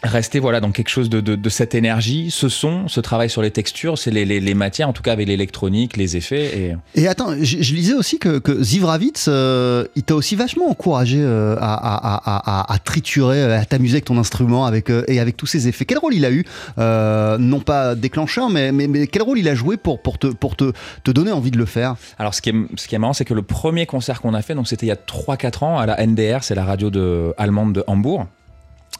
rester 0.03 0.39
voilà, 0.39 0.59
dans 0.59 0.71
quelque 0.71 0.89
chose 0.89 1.09
de, 1.09 1.21
de, 1.21 1.35
de 1.35 1.49
cette 1.49 1.75
énergie, 1.75 2.31
ce 2.31 2.49
son, 2.49 2.87
ce 2.87 2.99
travail 2.99 3.29
sur 3.29 3.41
les 3.41 3.51
textures, 3.51 3.97
c'est 3.97 4.09
les, 4.11 4.25
les, 4.25 4.39
les 4.39 4.53
matières, 4.53 4.89
en 4.89 4.93
tout 4.93 5.03
cas 5.03 5.11
avec 5.13 5.27
l'électronique, 5.27 5.95
les 5.97 6.17
effets. 6.17 6.75
Et... 6.95 7.01
Et 7.01 7.07
attends, 7.07 7.35
je, 7.39 7.61
je 7.61 7.73
lisais 7.75 7.93
aussi 7.93 8.17
que, 8.17 8.39
que 8.39 8.63
Ziv 8.63 8.85
Ravitz, 8.85 9.25
euh, 9.27 9.85
il 9.95 10.03
t'a 10.03 10.15
aussi 10.15 10.35
vachement 10.35 10.69
encouragé 10.69 11.19
euh, 11.21 11.55
à, 11.59 11.73
à- 11.73 12.15
à- 12.15 12.61
à- 12.71 12.73
à 12.73 12.79
triturer, 12.79 13.43
à 13.53 13.63
t'amuser 13.65 13.95
avec 13.95 14.05
ton 14.05 14.17
instrument 14.17 14.65
avec, 14.65 14.89
euh, 14.89 15.03
et 15.07 15.19
avec 15.19 15.37
tous 15.37 15.45
ces 15.45 15.67
effets. 15.67 15.85
Quel 15.85 15.99
rôle 15.99 16.13
il 16.15 16.25
a 16.25 16.31
eu 16.31 16.45
Euh, 16.79 17.37
Non 17.37 17.59
pas 17.59 17.95
déclencheur, 17.95 18.49
mais, 18.49 18.71
mais, 18.71 18.87
mais 18.87 19.07
quel 19.07 19.21
rôle 19.21 19.37
il 19.39 19.47
a 19.47 19.55
joué 19.55 19.77
pour, 19.77 20.01
pour, 20.01 20.17
te, 20.17 20.27
pour 20.27 20.55
te, 20.55 20.71
te 21.03 21.11
donner 21.11 21.31
envie 21.31 21.51
de 21.51 21.57
le 21.57 21.65
faire? 21.65 21.95
Alors, 22.17 22.33
ce 22.33 22.41
qui 22.41 22.49
est, 22.49 22.55
ce 22.75 22.87
qui 22.87 22.95
est 22.95 22.99
marrant, 22.99 23.13
c'est 23.13 23.25
que 23.25 23.33
le 23.33 23.43
premier 23.43 23.85
concert 23.85 24.21
qu'on 24.21 24.33
a 24.33 24.41
fait, 24.41 24.55
donc 24.55 24.67
c'était 24.67 24.85
il 24.87 24.89
y 24.89 24.91
a 24.91 24.95
3-4 24.95 25.63
ans 25.63 25.77
à 25.79 25.85
la 25.85 26.05
NDR, 26.05 26.43
c'est 26.43 26.55
la 26.55 26.65
radio 26.65 26.89
de, 26.89 27.33
allemande 27.37 27.73
de 27.73 27.83
Hambourg. 27.87 28.25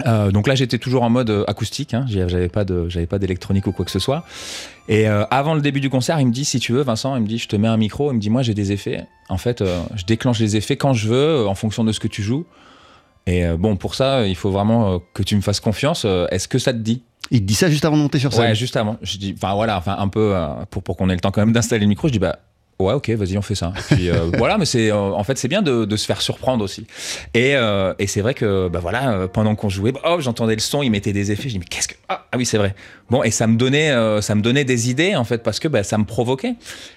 Euh, 0.06 0.32
donc 0.32 0.48
là, 0.48 0.56
j'étais 0.56 0.78
toujours 0.78 1.04
en 1.04 1.10
mode 1.10 1.30
euh, 1.30 1.44
acoustique. 1.48 1.94
Hein. 1.94 2.06
J'avais 2.08 2.50
pas 2.50 2.66
de, 2.66 2.90
j'avais 2.90 3.06
pas 3.06 3.20
d'électronique 3.20 3.68
ou 3.68 3.72
quoi 3.72 3.86
que 3.86 3.92
ce 3.92 4.00
soit. 4.00 4.24
Et 4.88 5.08
euh, 5.08 5.26
avant 5.30 5.54
le 5.54 5.62
début 5.62 5.80
du 5.80 5.90
concert, 5.90 6.20
il 6.20 6.28
me 6.28 6.32
dit 6.32 6.46
si 6.46 6.60
tu 6.60 6.74
veux, 6.74 6.82
Vincent, 6.82 7.16
il 7.16 7.22
me 7.22 7.28
dit 7.28 7.38
je 7.38 7.48
te 7.48 7.56
mets 7.56 7.68
un 7.68 7.78
micro. 7.78 8.12
Il 8.12 8.16
me 8.16 8.20
dit 8.20 8.30
moi 8.30 8.42
j'ai 8.42 8.54
des 8.54 8.72
effets. 8.72 9.06
En 9.30 9.38
fait, 9.38 9.62
euh, 9.62 9.82
je 9.96 10.06
déclenche 10.06 10.40
les 10.40 10.56
effets 10.56 10.78
quand 10.78 10.94
je 10.94 11.08
veux, 11.08 11.48
en 11.48 11.56
fonction 11.56 11.84
de 11.84 11.92
ce 11.92 12.00
que 12.00 12.08
tu 12.08 12.24
joues. 12.24 12.46
Et 13.28 13.46
bon, 13.60 13.76
pour 13.76 13.94
ça, 13.94 14.26
il 14.26 14.36
faut 14.36 14.50
vraiment 14.50 15.00
que 15.14 15.22
tu 15.22 15.36
me 15.36 15.42
fasses 15.42 15.60
confiance. 15.60 16.08
Est-ce 16.32 16.48
que 16.48 16.58
ça 16.58 16.74
te 16.74 16.80
dit? 16.80 17.04
Il 17.30 17.42
te 17.42 17.46
dit 17.46 17.54
ça 17.54 17.70
juste 17.70 17.86
avant 17.86 17.96
de 17.96 18.02
monter 18.02 18.18
sur 18.18 18.34
scène. 18.34 18.46
Ouais, 18.46 18.56
juste 18.56 18.76
avant. 18.76 18.98
Je 19.04 19.18
dis, 19.20 19.36
enfin 19.38 19.54
voilà, 19.54 19.78
enfin 19.78 19.96
un 20.00 20.08
peu 20.08 20.36
pour 20.72 20.82
pour 20.82 20.98
qu'on 20.98 21.08
ait 21.08 21.14
le 21.14 21.20
temps 21.20 21.30
quand 21.30 21.42
même 21.42 21.54
d'installer 21.54 21.82
le 21.82 21.88
micro. 21.88 22.08
Je 22.08 22.14
dis 22.14 22.20
bah. 22.20 22.40
Ouais, 22.82 22.94
ok, 22.94 23.10
vas-y, 23.12 23.38
on 23.38 23.42
fait 23.42 23.56
ça. 23.56 23.74
Et 23.92 23.96
puis 23.96 24.10
euh, 24.10 24.30
voilà, 24.38 24.58
mais 24.58 24.66
c'est 24.66 24.92
euh, 24.92 24.96
en 24.98 25.24
fait 25.24 25.38
c'est 25.38 25.48
bien 25.48 25.62
de, 25.62 25.86
de 25.86 25.96
se 25.96 26.06
faire 26.06 26.22
surprendre 26.22 26.64
aussi. 26.64 26.86
Et, 27.34 27.56
euh, 27.56 27.94
et 28.00 28.08
c'est 28.08 28.22
vrai 28.22 28.34
que 28.34 28.68
bah 28.68 28.80
voilà, 28.80 29.28
pendant 29.32 29.56
qu'on 29.56 29.70
jouait, 29.70 29.94
oh, 30.06 30.18
j'entendais 30.20 30.56
le 30.56 30.62
son, 30.62 30.82
il 30.84 30.90
mettait 30.90 31.14
des 31.14 31.32
effets. 31.32 31.44
Je 31.50 31.54
dis 31.54 31.60
mais 31.60 31.66
qu'est-ce 31.66 31.88
que 31.88 31.96
ah, 32.10 32.26
ah 32.32 32.38
oui 32.38 32.46
c'est 32.46 32.58
vrai. 32.58 32.76
Bon 33.10 33.24
et 33.24 33.32
ça 33.32 33.48
me 33.48 33.58
donnait 33.58 33.92
euh, 33.92 34.22
ça 34.22 34.36
me 34.36 34.42
donnait 34.42 34.64
des 34.66 34.90
idées 34.90 35.16
en 35.16 35.24
fait 35.24 35.44
parce 35.44 35.60
que 35.60 35.68
bah, 35.68 35.84
ça 35.84 35.98
me 35.98 36.06
provoquait. 36.06 36.56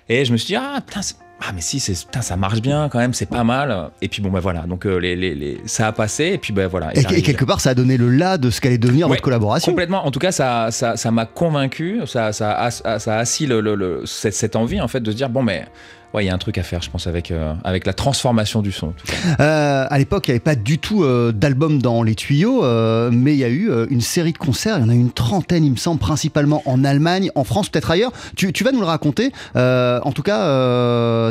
Et 0.08 0.24
je 0.24 0.32
me 0.32 0.36
suis 0.36 0.48
dit 0.48 0.56
ah 0.56 0.80
putain 0.86 1.02
c'est- 1.02 1.16
ah 1.40 1.52
mais 1.54 1.60
si 1.60 1.80
c'est 1.80 1.92
putain 1.98 2.22
ça 2.22 2.36
marche 2.36 2.60
bien 2.62 2.88
quand 2.88 2.98
même 2.98 3.12
c'est 3.12 3.28
pas 3.28 3.44
mal. 3.44 3.90
Et 4.00 4.08
puis 4.08 4.22
bon 4.22 4.30
bah 4.30 4.40
voilà 4.40 4.62
donc 4.62 4.86
euh, 4.86 4.96
les, 4.98 5.16
les, 5.16 5.34
les- 5.34 5.60
ça 5.66 5.88
a 5.88 5.92
passé 5.92 6.24
et 6.26 6.38
puis 6.38 6.52
bah 6.52 6.68
voilà. 6.68 6.96
Et, 6.96 7.22
quelque 7.22 7.44
part, 7.44 7.60
ça 7.60 7.70
a 7.70 7.74
donné 7.74 7.96
le 7.96 8.08
là 8.08 8.38
de 8.38 8.50
ce 8.50 8.60
qu'allait 8.60 8.78
devenir 8.78 9.06
Ouais, 9.08 9.12
votre 9.16 9.22
collaboration. 9.22 9.72
Complètement. 9.72 10.06
En 10.06 10.10
tout 10.10 10.20
cas, 10.20 10.32
ça, 10.32 10.70
ça, 10.70 10.96
ça 10.96 11.10
m'a 11.10 11.26
convaincu. 11.26 12.00
Ça, 12.06 12.32
ça, 12.32 12.52
a, 12.58 12.70
ça 12.70 13.14
a 13.14 13.18
assis 13.18 13.46
le, 13.46 13.60
le- 13.60 13.74
le- 13.74 14.02
cette, 14.06 14.34
cette 14.34 14.56
envie 14.56 14.80
en 14.80 14.88
fait 14.88 15.00
de 15.00 15.10
se 15.10 15.16
dire 15.16 15.28
bon 15.28 15.42
mais 15.42 15.66
ouais, 16.14 16.24
il 16.24 16.28
y 16.28 16.30
a 16.30 16.34
un 16.34 16.38
truc 16.38 16.56
à 16.58 16.62
faire, 16.62 16.80
je 16.80 16.90
pense, 16.90 17.06
avec 17.06 17.30
euh, 17.30 17.54
avec 17.64 17.86
la 17.86 17.92
transformation 17.92 18.62
du 18.62 18.72
son. 18.72 18.94
Euh, 19.40 19.86
à 19.88 19.98
l'époque, 19.98 20.28
il 20.28 20.30
n'y 20.30 20.34
avait 20.34 20.40
pas 20.40 20.54
du 20.54 20.78
tout 20.78 21.04
euh, 21.04 21.32
d'album 21.32 21.82
dans 21.82 22.02
les 22.02 22.14
tuyaux, 22.14 22.64
euh, 22.64 23.10
mais 23.12 23.34
il 23.34 23.38
y 23.38 23.44
a 23.44 23.48
eu 23.48 23.70
euh, 23.70 23.86
une 23.90 24.00
série 24.00 24.32
de 24.32 24.38
concerts. 24.38 24.78
Il 24.78 24.82
y 24.82 24.84
en 24.84 24.88
a 24.88 24.94
eu 24.94 24.98
une 24.98 25.12
trentaine, 25.12 25.64
il 25.64 25.72
me 25.72 25.76
semble, 25.76 25.98
principalement 26.00 26.62
en 26.66 26.84
Allemagne, 26.84 27.30
en 27.34 27.44
France, 27.44 27.68
peut-être 27.68 27.90
ailleurs. 27.90 28.12
Tu, 28.36 28.52
tu 28.52 28.64
vas 28.64 28.72
nous 28.72 28.80
le 28.80 28.86
raconter. 28.86 29.32
Euh, 29.56 30.00
en 30.04 30.12
tout 30.12 30.22
cas, 30.22 30.42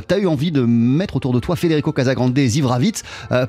tu 0.01 0.13
as 0.13 0.17
eu 0.17 0.27
envie 0.27 0.51
de 0.51 0.61
mettre 0.61 1.15
autour 1.15 1.33
de 1.33 1.39
toi 1.39 1.55
Federico 1.55 1.91
Casagrande 1.91 2.37
et 2.37 2.47
Ziv 2.47 2.65
Ravitz 2.65 3.03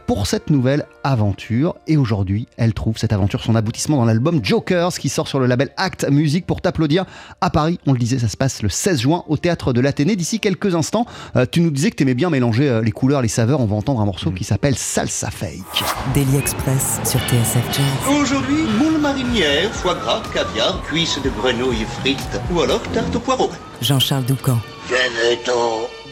pour 0.06 0.26
cette 0.26 0.50
nouvelle 0.50 0.86
aventure. 1.02 1.74
Et 1.86 1.96
aujourd'hui, 1.96 2.46
elle 2.56 2.72
trouve 2.72 2.96
cette 2.98 3.12
aventure 3.12 3.42
son 3.42 3.56
aboutissement 3.56 3.96
dans 3.96 4.04
l'album 4.04 4.40
Jokers 4.42 4.92
qui 4.92 5.08
sort 5.08 5.28
sur 5.28 5.40
le 5.40 5.46
label 5.46 5.70
Act 5.76 6.08
Music 6.10 6.46
pour 6.46 6.60
t'applaudir 6.60 7.04
à 7.40 7.50
Paris. 7.50 7.78
On 7.86 7.92
le 7.92 7.98
disait, 7.98 8.18
ça 8.18 8.28
se 8.28 8.36
passe 8.36 8.62
le 8.62 8.68
16 8.68 9.00
juin 9.00 9.24
au 9.28 9.36
théâtre 9.36 9.72
de 9.72 9.80
l'Athénée. 9.80 10.16
D'ici 10.16 10.40
quelques 10.40 10.74
instants, 10.74 11.06
euh, 11.36 11.46
tu 11.50 11.60
nous 11.60 11.70
disais 11.70 11.90
que 11.90 11.96
tu 11.96 12.02
aimais 12.02 12.14
bien 12.14 12.30
mélanger 12.30 12.68
euh, 12.68 12.80
les 12.82 12.92
couleurs, 12.92 13.22
les 13.22 13.28
saveurs. 13.28 13.60
On 13.60 13.66
va 13.66 13.76
entendre 13.76 14.00
un 14.00 14.04
morceau 14.04 14.30
qui 14.30 14.44
s'appelle 14.44 14.76
Salsa 14.76 15.30
Fake. 15.30 15.84
Daily 16.14 16.36
Express 16.36 17.00
sur 17.04 17.20
TSF 17.20 17.64
Jazz. 17.72 18.16
Aujourd'hui, 18.20 18.64
moule 18.78 19.00
marinière, 19.00 19.70
foie 19.72 19.94
gras, 19.94 20.22
caviar, 20.32 20.82
cuisses 20.82 21.20
de 21.22 21.30
grenouille 21.30 21.86
frites 22.00 22.40
ou 22.52 22.60
alors 22.60 22.82
tarte 22.92 23.14
au 23.16 23.20
poireau. 23.20 23.50
Jean-Charles 23.80 24.24
Doucan. 24.24 24.58
Venez-t'en. 24.88 26.03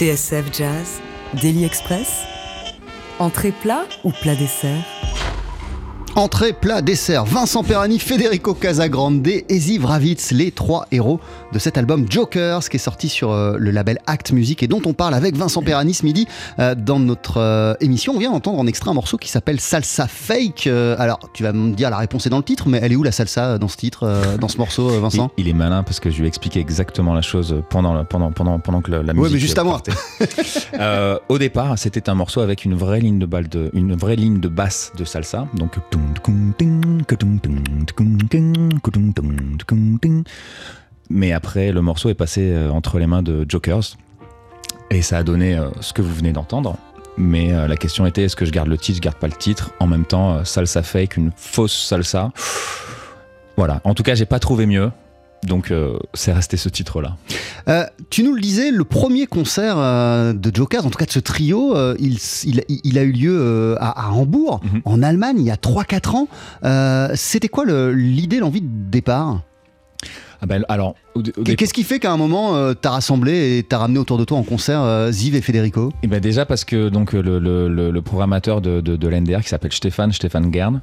TSF 0.00 0.50
Jazz, 0.50 1.02
Daily 1.42 1.66
Express, 1.66 2.22
entrée 3.18 3.52
plat 3.52 3.84
ou 4.02 4.10
plat 4.10 4.34
dessert? 4.34 4.99
Entrée, 6.20 6.52
plat, 6.52 6.82
dessert, 6.82 7.24
Vincent 7.24 7.62
Perani, 7.64 7.98
Federico 7.98 8.52
Casagrande 8.52 9.26
et 9.26 9.44
Ziv 9.58 9.86
Ravitz, 9.86 10.32
les 10.32 10.50
trois 10.50 10.84
héros 10.92 11.18
de 11.54 11.58
cet 11.58 11.78
album 11.78 12.04
Jokers 12.10 12.68
qui 12.68 12.76
est 12.76 12.78
sorti 12.78 13.08
sur 13.08 13.32
euh, 13.32 13.56
le 13.58 13.70
label 13.70 13.96
Act 14.06 14.32
Music 14.32 14.62
et 14.62 14.66
dont 14.66 14.82
on 14.84 14.92
parle 14.92 15.14
avec 15.14 15.34
Vincent 15.34 15.62
Perani 15.62 15.94
ce 15.94 16.04
midi 16.04 16.28
euh, 16.58 16.74
dans 16.74 16.98
notre 16.98 17.38
euh, 17.38 17.72
émission. 17.80 18.12
On 18.14 18.18
vient 18.18 18.32
d'entendre 18.32 18.58
en 18.58 18.66
extrait 18.66 18.90
un 18.90 18.94
morceau 18.94 19.16
qui 19.16 19.30
s'appelle 19.30 19.60
Salsa 19.60 20.08
Fake. 20.08 20.66
Alors, 20.66 21.20
tu 21.32 21.42
vas 21.42 21.54
me 21.54 21.72
dire 21.74 21.88
la 21.88 21.96
réponse 21.96 22.26
est 22.26 22.30
dans 22.30 22.36
le 22.36 22.42
titre, 22.42 22.68
mais 22.68 22.80
elle 22.82 22.92
est 22.92 22.96
où 22.96 23.02
la 23.02 23.12
salsa 23.12 23.56
dans 23.56 23.68
ce 23.68 23.78
titre, 23.78 24.36
dans 24.38 24.48
ce 24.48 24.58
morceau, 24.58 24.88
Vincent? 25.00 25.30
Il, 25.38 25.46
il 25.46 25.50
est 25.50 25.54
malin 25.54 25.82
parce 25.82 26.00
que 26.00 26.10
je 26.10 26.18
lui 26.18 26.26
ai 26.26 26.28
expliqué 26.28 26.60
exactement 26.60 27.14
la 27.14 27.22
chose 27.22 27.62
pendant, 27.70 27.94
le- 27.94 28.04
pendant, 28.04 28.30
pendant, 28.30 28.58
pendant 28.58 28.82
que 28.82 28.90
la, 28.90 28.98
la 29.02 29.14
musique. 29.14 29.22
Ouais, 29.22 29.30
mais 29.32 29.38
juste 29.38 29.56
partait. 29.56 29.92
Euh, 30.78 31.18
au 31.28 31.38
départ, 31.38 31.78
c'était 31.78 32.08
un 32.08 32.14
morceau 32.14 32.40
avec 32.40 32.64
une 32.64 32.74
vraie 32.74 33.00
ligne 33.00 33.18
de 33.18 33.26
balle 33.26 33.48
de, 33.48 33.70
une 33.74 33.94
vraie 33.94 34.16
ligne 34.16 34.38
de 34.40 34.48
basse 34.48 34.92
de 34.98 35.04
salsa. 35.04 35.46
Donc. 35.54 35.72
Mais 41.08 41.32
après, 41.32 41.72
le 41.72 41.82
morceau 41.82 42.08
est 42.08 42.14
passé 42.14 42.52
euh, 42.52 42.70
entre 42.70 42.98
les 42.98 43.06
mains 43.06 43.22
de 43.22 43.44
Jokers 43.48 43.96
et 44.90 45.02
ça 45.02 45.18
a 45.18 45.22
donné 45.22 45.56
euh, 45.56 45.68
ce 45.80 45.92
que 45.92 46.02
vous 46.02 46.14
venez 46.14 46.32
d'entendre. 46.32 46.76
Mais 47.16 47.52
euh, 47.52 47.66
la 47.66 47.76
question 47.76 48.06
était 48.06 48.22
est-ce 48.22 48.36
que 48.36 48.44
je 48.44 48.52
garde 48.52 48.68
le 48.68 48.78
titre, 48.78 48.96
je 48.96 49.02
garde 49.02 49.16
pas 49.16 49.26
le 49.26 49.34
titre? 49.34 49.72
En 49.80 49.86
même 49.86 50.04
temps, 50.04 50.44
salsa 50.44 50.82
fake, 50.82 51.16
une 51.16 51.32
fausse 51.36 51.86
salsa. 51.86 52.30
Voilà. 53.56 53.80
En 53.84 53.94
tout 53.94 54.02
cas, 54.02 54.14
j'ai 54.14 54.26
pas 54.26 54.38
trouvé 54.38 54.66
mieux. 54.66 54.90
Donc, 55.42 55.70
euh, 55.70 55.98
c'est 56.14 56.32
resté 56.32 56.56
ce 56.56 56.68
titre-là. 56.68 57.16
Euh, 57.68 57.84
tu 58.10 58.22
nous 58.22 58.34
le 58.34 58.40
disais, 58.40 58.70
le 58.70 58.84
premier 58.84 59.26
concert 59.26 59.76
euh, 59.78 60.32
de 60.34 60.54
Jokers, 60.54 60.84
en 60.86 60.90
tout 60.90 60.98
cas 60.98 61.06
de 61.06 61.10
ce 61.10 61.18
trio, 61.18 61.74
euh, 61.76 61.94
il, 61.98 62.18
il- 62.44 62.62
il 62.84 62.98
a 62.98 63.02
eu 63.02 63.12
lieu 63.12 63.38
euh, 63.40 63.74
à, 63.80 64.08
à 64.08 64.10
Hambourg, 64.10 64.60
Mhm. 64.62 64.82
en 64.84 65.02
Allemagne, 65.02 65.36
il 65.38 65.46
y 65.46 65.50
a 65.50 65.56
3-4 65.56 66.14
ans. 66.14 66.28
Euh, 66.64 67.08
C'était 67.14 67.48
quoi 67.48 67.64
le- 67.64 67.92
l'idée, 67.94 68.38
l'envie 68.38 68.60
de 68.60 68.68
départ? 68.90 69.40
Ah 70.42 70.46
ben, 70.46 70.64
alors, 70.68 70.94
Qu'est-ce 71.44 71.74
qui 71.74 71.82
fait 71.84 71.98
qu'à 71.98 72.12
un 72.12 72.16
moment, 72.16 72.56
euh, 72.56 72.72
t'as 72.72 72.90
rassemblé 72.90 73.58
et 73.58 73.62
t'as 73.62 73.78
ramené 73.78 73.98
autour 73.98 74.16
de 74.16 74.24
toi 74.24 74.38
en 74.38 74.42
concert 74.42 74.80
euh, 74.82 75.10
Ziv 75.10 75.34
et 75.34 75.42
Federico? 75.42 75.92
Eh 76.02 76.06
ben 76.06 76.20
déjà 76.20 76.46
parce 76.46 76.64
que 76.64 76.88
donc 76.88 77.12
le, 77.12 77.38
le, 77.38 77.68
le, 77.68 77.90
le 77.90 78.02
programmateur 78.02 78.60
de, 78.60 78.80
de, 78.80 78.96
de 78.96 79.08
l'NDR 79.08 79.40
qui 79.42 79.48
s'appelle 79.48 79.72
Stéphane, 79.72 80.12
Stéphane 80.12 80.52
Gern, 80.52 80.80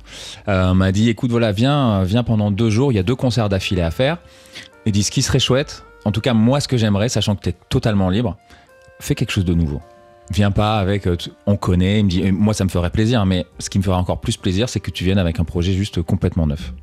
euh, 0.47 0.73
m'a 0.73 0.91
dit 0.91 1.09
écoute 1.09 1.31
voilà 1.31 1.51
viens, 1.51 2.03
viens 2.03 2.23
pendant 2.23 2.51
deux 2.51 2.69
jours, 2.69 2.91
il 2.91 2.95
y 2.95 2.99
a 2.99 3.03
deux 3.03 3.15
concerts 3.15 3.49
d'affilée 3.49 3.81
à 3.81 3.89
faire. 3.91 4.17
Il 4.85 4.91
dit 4.91 5.03
ce 5.03 5.11
qui 5.11 5.21
serait 5.23 5.39
chouette, 5.39 5.83
en 6.05 6.11
tout 6.11 6.21
cas 6.21 6.33
moi 6.33 6.59
ce 6.59 6.67
que 6.67 6.77
j'aimerais, 6.77 7.09
sachant 7.09 7.35
que 7.35 7.41
tu 7.41 7.49
es 7.49 7.55
totalement 7.69 8.09
libre, 8.09 8.37
fais 8.99 9.15
quelque 9.15 9.31
chose 9.31 9.45
de 9.45 9.53
nouveau. 9.53 9.81
Viens 10.31 10.51
pas 10.51 10.77
avec 10.77 11.07
on 11.45 11.55
connaît, 11.55 11.99
il 11.99 12.05
me 12.05 12.09
dit 12.09 12.31
moi 12.31 12.53
ça 12.53 12.63
me 12.63 12.69
ferait 12.69 12.89
plaisir, 12.91 13.25
mais 13.25 13.45
ce 13.59 13.69
qui 13.69 13.79
me 13.79 13.83
ferait 13.83 13.97
encore 13.97 14.19
plus 14.19 14.37
plaisir 14.37 14.69
c'est 14.69 14.81
que 14.81 14.91
tu 14.91 15.03
viennes 15.03 15.17
avec 15.19 15.39
un 15.39 15.45
projet 15.45 15.73
juste 15.73 16.01
complètement 16.01 16.45
neuf. 16.45 16.73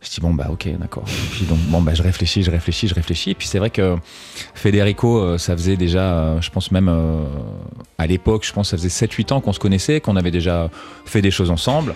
Je 0.00 0.10
dis 0.10 0.20
bon 0.20 0.32
bah 0.32 0.46
ok 0.48 0.68
d'accord. 0.78 1.04
Puis 1.32 1.44
donc 1.44 1.58
bon 1.68 1.82
bah 1.82 1.92
je 1.92 2.02
réfléchis, 2.02 2.44
je 2.44 2.50
réfléchis, 2.50 2.86
je 2.86 2.94
réfléchis. 2.94 3.34
Puis 3.34 3.48
c'est 3.48 3.58
vrai 3.58 3.70
que 3.70 3.96
Federico, 4.54 5.18
euh, 5.18 5.38
ça 5.38 5.56
faisait 5.56 5.76
déjà, 5.76 6.12
euh, 6.12 6.40
je 6.40 6.50
pense 6.50 6.70
même 6.70 6.88
euh, 6.88 7.24
à 7.98 8.06
l'époque, 8.06 8.46
je 8.46 8.52
pense 8.52 8.70
ça 8.70 8.76
faisait 8.76 9.06
7-8 9.06 9.32
ans 9.32 9.40
qu'on 9.40 9.52
se 9.52 9.58
connaissait, 9.58 10.00
qu'on 10.00 10.14
avait 10.14 10.30
déjà 10.30 10.70
fait 11.04 11.20
des 11.20 11.32
choses 11.32 11.50
ensemble, 11.50 11.94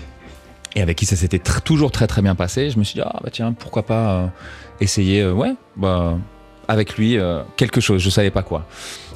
et 0.74 0.82
avec 0.82 0.98
qui 0.98 1.06
ça 1.06 1.14
s'était 1.14 1.38
toujours 1.38 1.92
très 1.92 2.08
très 2.08 2.22
bien 2.22 2.34
passé. 2.34 2.70
Je 2.70 2.78
me 2.78 2.82
suis 2.82 2.94
dit, 2.94 3.02
ah 3.02 3.20
bah 3.22 3.30
tiens, 3.30 3.52
pourquoi 3.52 3.84
pas 3.84 4.32
essayer, 4.80 5.24
ouais, 5.24 5.54
bah, 5.76 6.18
avec 6.66 6.96
lui, 6.96 7.18
quelque 7.56 7.80
chose, 7.80 8.02
je 8.02 8.10
savais 8.10 8.32
pas 8.32 8.42
quoi. 8.42 8.66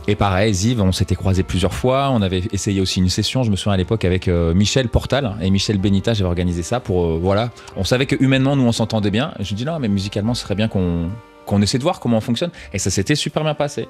Et 0.08 0.14
pareil, 0.14 0.54
Ziv, 0.54 0.80
on 0.80 0.92
s'était 0.92 1.16
croisés 1.16 1.42
plusieurs 1.42 1.74
fois, 1.74 2.10
on 2.12 2.22
avait 2.22 2.42
essayé 2.52 2.80
aussi 2.80 3.00
une 3.00 3.08
session, 3.08 3.42
je 3.42 3.50
me 3.50 3.56
souviens 3.56 3.72
à 3.72 3.76
l'époque 3.76 4.04
avec 4.04 4.28
euh, 4.28 4.54
Michel 4.54 4.88
Portal. 4.88 5.34
Et 5.40 5.50
Michel 5.50 5.78
Benita, 5.78 6.14
j'avais 6.14 6.28
organisé 6.28 6.62
ça 6.62 6.78
pour, 6.78 7.06
euh, 7.06 7.18
voilà, 7.20 7.50
on 7.76 7.82
savait 7.82 8.06
que 8.06 8.14
humainement 8.20 8.54
nous 8.54 8.62
on 8.62 8.72
s'entendait 8.72 9.10
bien, 9.10 9.34
je 9.40 9.54
dis 9.54 9.64
non 9.64 9.80
mais 9.80 9.88
musicalement 9.88 10.34
ce 10.34 10.42
serait 10.42 10.54
bien 10.54 10.68
qu'on 10.68 11.10
qu'on 11.44 11.62
essaie 11.62 11.78
de 11.78 11.84
voir 11.84 12.00
comment 12.00 12.18
on 12.18 12.20
fonctionne, 12.20 12.50
et 12.72 12.78
ça 12.78 12.90
s'était 12.90 13.14
super 13.14 13.42
bien 13.42 13.54
passé. 13.54 13.88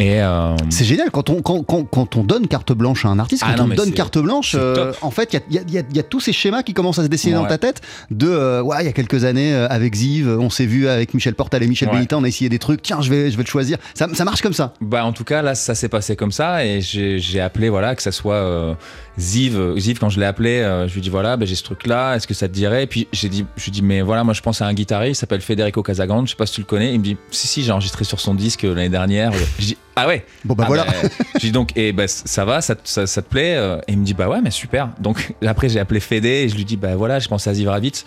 Euh, 0.00 0.56
C'est 0.70 0.84
génial 0.84 1.10
quand 1.10 1.28
on, 1.30 1.42
quand, 1.42 1.62
quand- 1.62 1.84
quand 1.84 2.16
on 2.16 2.24
donne 2.24 2.46
carte 2.48 2.72
blanche 2.72 3.04
à 3.04 3.08
un 3.08 3.18
artiste, 3.18 3.42
Ah 3.46 3.52
quand 3.56 3.66
non, 3.66 3.72
on 3.72 3.76
donne 3.76 3.92
carte 3.92 4.18
blanche, 4.18 4.56
euh, 4.58 4.92
en 5.02 5.10
fait, 5.10 5.32
il 5.32 5.36
y 5.36 5.38
a, 5.38 5.42
il 5.48 5.54
y 5.54 5.58
a- 5.58 5.62
il 5.68 5.74
y 5.74 5.78
a- 5.78 5.96
y 5.96 5.98
a 5.98 6.02
tous 6.02 6.20
ces 6.20 6.32
schémas 6.32 6.62
qui 6.62 6.72
commencent 6.74 6.98
à 6.98 7.02
se 7.02 7.08
dessiner 7.08 7.34
dans 7.34 7.44
ta 7.46 7.58
tête. 7.58 7.80
De, 8.10 8.26
euh, 8.28 8.62
ouais, 8.62 8.76
il 8.80 8.86
y 8.86 8.88
a 8.88 8.92
quelques 8.92 9.24
années, 9.24 9.52
euh, 9.54 9.66
avec 9.68 9.94
Ziv, 9.94 10.28
on 10.40 10.48
s'est 10.50 10.66
vu 10.66 10.88
avec 10.88 11.12
Michel 11.14 11.34
Portal 11.34 11.62
et 11.62 11.66
Michel 11.66 11.88
Ouais. 11.88 11.94
Benita, 11.96 12.16
on 12.18 12.24
a 12.24 12.28
essayé 12.28 12.48
des 12.48 12.58
trucs, 12.58 12.82
tiens, 12.82 13.00
je 13.02 13.10
vais, 13.10 13.30
je 13.30 13.36
vais 13.36 13.42
le 13.42 13.48
choisir. 13.48 13.76
Ça, 13.94 14.06
ça 14.14 14.24
marche 14.24 14.40
comme 14.42 14.52
ça. 14.54 14.72
Bah 14.80 15.04
en 15.04 15.12
tout 15.12 15.24
cas 15.24 15.42
là 15.42 15.54
ça 15.54 15.74
s'est 15.74 15.88
passé 15.88 16.16
comme 16.16 16.32
ça 16.32 16.64
et 16.64 16.80
j'ai 16.80 17.18
j'ai 17.18 17.40
appelé 17.40 17.68
voilà 17.68 17.94
que 17.94 18.02
ça 18.02 18.12
soit 18.12 18.34
euh, 18.34 18.74
Ziv 19.20 19.76
Ziv 19.78 19.98
quand 19.98 20.08
je 20.08 20.18
l'ai 20.18 20.26
appelé 20.26 20.58
euh, 20.60 20.88
je 20.88 20.94
lui 20.94 21.00
dis 21.00 21.10
voilà 21.10 21.36
bah, 21.36 21.44
j'ai 21.46 21.54
ce 21.54 21.62
truc 21.62 21.86
là 21.86 22.14
est-ce 22.16 22.26
que 22.26 22.34
ça 22.34 22.48
te 22.48 22.52
dirait? 22.54 22.84
Et 22.84 22.86
puis 22.86 23.06
j'ai 23.12 23.28
dit 23.28 23.44
je 23.56 23.64
lui 23.64 23.70
dis 23.70 23.82
mais 23.82 24.00
voilà 24.02 24.24
moi 24.24 24.32
je 24.34 24.40
pense 24.40 24.62
à 24.62 24.66
un 24.66 24.72
guitariste 24.72 25.18
il 25.18 25.20
s'appelle 25.20 25.40
Federico 25.42 25.82
Casagrande 25.82 26.26
je 26.26 26.30
sais 26.30 26.36
pas 26.36 26.46
si 26.46 26.54
tu 26.54 26.60
le 26.62 26.66
connais 26.66 26.92
il 26.94 26.98
me 26.98 27.04
dit 27.04 27.16
si 27.30 27.46
si 27.46 27.62
j'ai 27.62 27.70
enregistré 27.72 28.04
sur 28.04 28.18
son 28.18 28.34
disque 28.34 28.64
euh, 28.64 28.74
l'année 28.74 28.88
dernière 28.88 29.32
je 29.58 29.64
dis 29.66 29.76
ah 29.96 30.06
ouais? 30.08 30.24
Bon, 30.44 30.54
bah 30.54 30.64
Ah 30.64 30.68
voilà. 30.68 30.86
je 31.34 31.40
dis 31.40 31.52
donc 31.52 31.76
et 31.76 31.92
bah 31.92 32.08
ça 32.08 32.44
va 32.46 32.60
ça, 32.62 32.74
te- 32.74 32.88
ça, 32.88 33.06
ça 33.06 33.20
te 33.22 33.28
plaît 33.28 33.56
euh, 33.56 33.76
et 33.88 33.92
il 33.92 33.98
me 33.98 34.04
dit 34.04 34.14
bah 34.14 34.28
ouais 34.28 34.40
mais 34.42 34.50
super 34.50 34.88
donc 34.98 35.34
après 35.46 35.68
j'ai 35.68 35.78
appelé 35.80 36.00
Fede 36.00 36.24
et 36.24 36.48
je 36.48 36.56
lui 36.56 36.64
dis 36.64 36.76
bah 36.78 36.96
voilà 36.96 37.18
je 37.18 37.28
pense 37.28 37.46
à 37.46 37.52
Ziv 37.54 37.68
Ravitz 37.68 38.04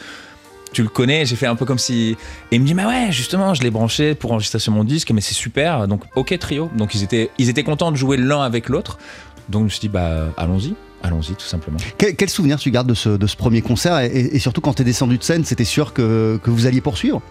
tu 0.72 0.82
le 0.82 0.90
connais, 0.90 1.24
j'ai 1.28 1.36
fait 1.36 1.46
un 1.46 1.56
peu 1.56 1.66
comme 1.66 1.78
si. 1.78 2.18
Et 2.52 2.56
il 2.56 2.60
me 2.60 2.66
dit, 2.66 2.74
mais 2.74 2.84
ouais, 2.84 3.12
justement, 3.12 3.54
je 3.54 3.62
l'ai 3.62 3.70
branché 3.70 4.16
pour 4.16 4.32
enregistrer 4.32 4.58
sur 4.58 4.72
mon 4.72 4.84
disque, 4.84 5.12
mais 5.12 5.22
c'est 5.22 5.36
super. 5.36 5.88
Donc, 5.88 6.02
ok, 6.16 6.36
trio. 6.40 6.72
Donc, 6.76 6.96
ils 6.96 7.04
étaient, 7.04 7.30
ils 7.38 7.48
étaient 7.48 7.62
contents 7.62 7.92
de 7.92 7.96
jouer 7.96 8.18
l'un 8.18 8.42
avec 8.42 8.70
l'autre. 8.70 8.98
Donc, 9.50 9.60
je 9.60 9.64
me 9.66 9.70
suis 9.70 9.82
dit, 9.82 9.88
bah, 9.88 10.30
allons-y, 10.36 10.74
allons-y, 11.04 11.36
tout 11.36 11.46
simplement. 11.46 11.78
Quel, 11.98 12.16
quel 12.16 12.30
souvenir 12.30 12.58
tu 12.58 12.72
gardes 12.72 12.88
de 12.88 12.94
ce, 12.94 13.10
de 13.10 13.28
ce 13.28 13.36
premier 13.36 13.62
concert 13.62 14.00
et, 14.00 14.40
surtout 14.40 14.62
quand 14.62 14.74
t'es 14.74 14.84
descendu 14.84 15.18
de 15.18 15.24
scène, 15.24 15.46
c'était 15.46 15.64
sûr 15.66 15.94
que, 15.94 16.40
que 16.42 16.50
vous 16.50 16.66
alliez 16.66 16.82
poursuivre? 16.82 17.22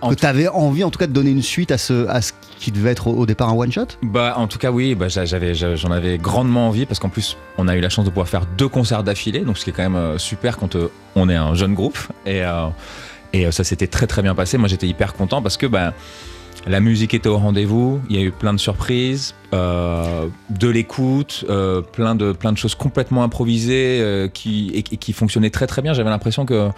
En 0.00 0.10
Que 0.10 0.14
tout- 0.14 0.20
t'avais 0.22 0.48
envie 0.48 0.84
en 0.84 0.90
tout 0.90 0.98
cas 0.98 1.06
de 1.06 1.12
donner 1.12 1.30
une 1.30 1.40
suite 1.42 1.70
à 1.70 1.78
ce, 1.78 2.06
à 2.08 2.20
ce 2.20 2.32
qui 2.58 2.70
devait 2.72 2.90
être 2.90 3.06
au, 3.06 3.12
au 3.14 3.26
départ 3.26 3.48
un 3.48 3.54
one-shot? 3.54 3.86
Bah, 4.02 4.34
en 4.36 4.46
tout 4.48 4.58
cas, 4.58 4.70
oui, 4.70 4.94
bah, 4.94 5.08
j'avais, 5.08 5.54
j'en 5.54 5.90
avais 5.90 6.18
grandement 6.18 6.68
envie 6.68 6.84
parce 6.84 6.98
qu'en 6.98 7.08
plus, 7.08 7.36
on 7.58 7.68
a 7.68 7.76
eu 7.76 7.80
la 7.80 7.88
chance 7.88 8.04
de 8.04 8.10
pouvoir 8.10 8.28
faire 8.28 8.44
deux 8.58 8.68
concerts 8.68 9.02
d'affilée, 9.04 9.40
donc 9.40 9.56
ce 9.56 9.64
qui 9.64 9.70
est 9.70 9.72
quand 9.72 9.82
même 9.82 9.96
euh, 9.96 10.18
super 10.18 10.56
quand 10.58 10.76
euh, 10.76 10.88
on 11.14 11.28
est 11.28 11.36
un 11.36 11.54
jeune 11.54 11.74
groupe. 11.74 11.98
Et, 12.26 12.42
euh, 12.42 12.66
et 13.32 13.50
ça 13.50 13.64
s'était 13.64 13.86
très 13.86 14.06
très 14.06 14.20
bien 14.22 14.34
passé. 14.34 14.58
Moi, 14.58 14.68
j'étais 14.68 14.86
hyper 14.86 15.14
content 15.14 15.40
parce 15.42 15.56
que 15.56 15.66
bah, 15.66 15.94
la 16.66 16.80
musique 16.80 17.14
était 17.14 17.28
au 17.28 17.36
rendez-vous, 17.38 18.00
il 18.08 18.16
y 18.16 18.18
a 18.18 18.22
eu 18.22 18.30
plein 18.30 18.52
de 18.54 18.58
surprises, 18.58 19.34
euh, 19.52 20.26
de 20.50 20.68
l'écoute, 20.68 21.44
euh, 21.48 21.80
plein, 21.82 22.14
de, 22.14 22.32
plein 22.32 22.50
de 22.52 22.58
choses 22.58 22.74
complètement 22.74 23.22
improvisées 23.22 23.98
euh, 24.00 24.26
qui, 24.28 24.70
et, 24.74 24.78
et 24.78 24.96
qui 24.96 25.12
fonctionnaient 25.12 25.50
très 25.50 25.66
très 25.66 25.80
bien. 25.82 25.92
J'avais 25.92 26.10
l'impression 26.10 26.44
que 26.44 26.70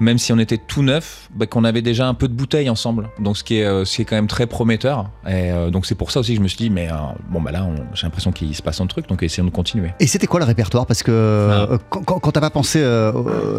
même 0.00 0.16
si 0.16 0.32
on 0.32 0.38
était 0.38 0.56
tout 0.58 0.82
neuf, 0.82 1.28
bah, 1.34 1.46
qu'on 1.46 1.64
avait 1.64 1.82
déjà 1.82 2.06
un 2.06 2.14
peu 2.14 2.28
de 2.28 2.32
bouteille 2.32 2.70
ensemble. 2.70 3.10
Donc 3.18 3.36
ce 3.36 3.44
qui 3.44 3.56
est, 3.58 3.84
ce 3.84 3.96
qui 3.96 4.02
est 4.02 4.04
quand 4.04 4.16
même 4.16 4.28
très 4.28 4.46
prometteur. 4.46 5.10
Et 5.28 5.50
donc 5.70 5.84
c'est 5.86 5.94
pour 5.94 6.10
ça 6.10 6.20
aussi 6.20 6.32
que 6.32 6.38
je 6.38 6.42
me 6.42 6.48
suis 6.48 6.56
dit, 6.58 6.70
mais 6.70 6.88
bon 7.30 7.40
bah 7.40 7.50
là, 7.52 7.66
j'ai 7.94 8.06
l'impression 8.06 8.32
qu'il 8.32 8.54
se 8.54 8.62
passe 8.62 8.80
un 8.80 8.86
truc, 8.86 9.08
donc 9.08 9.22
essayons 9.22 9.46
de 9.46 9.50
continuer. 9.52 9.90
Et 10.00 10.06
c'était 10.06 10.26
quoi 10.26 10.40
le 10.40 10.46
répertoire? 10.46 10.86
Parce 10.86 11.02
que 11.02 11.48
Ah. 11.52 11.78
quand, 11.90 12.02
quand- 12.02 12.18
quand 12.20 12.32
t'as 12.32 12.40
pas 12.40 12.50
pensé, 12.50 12.80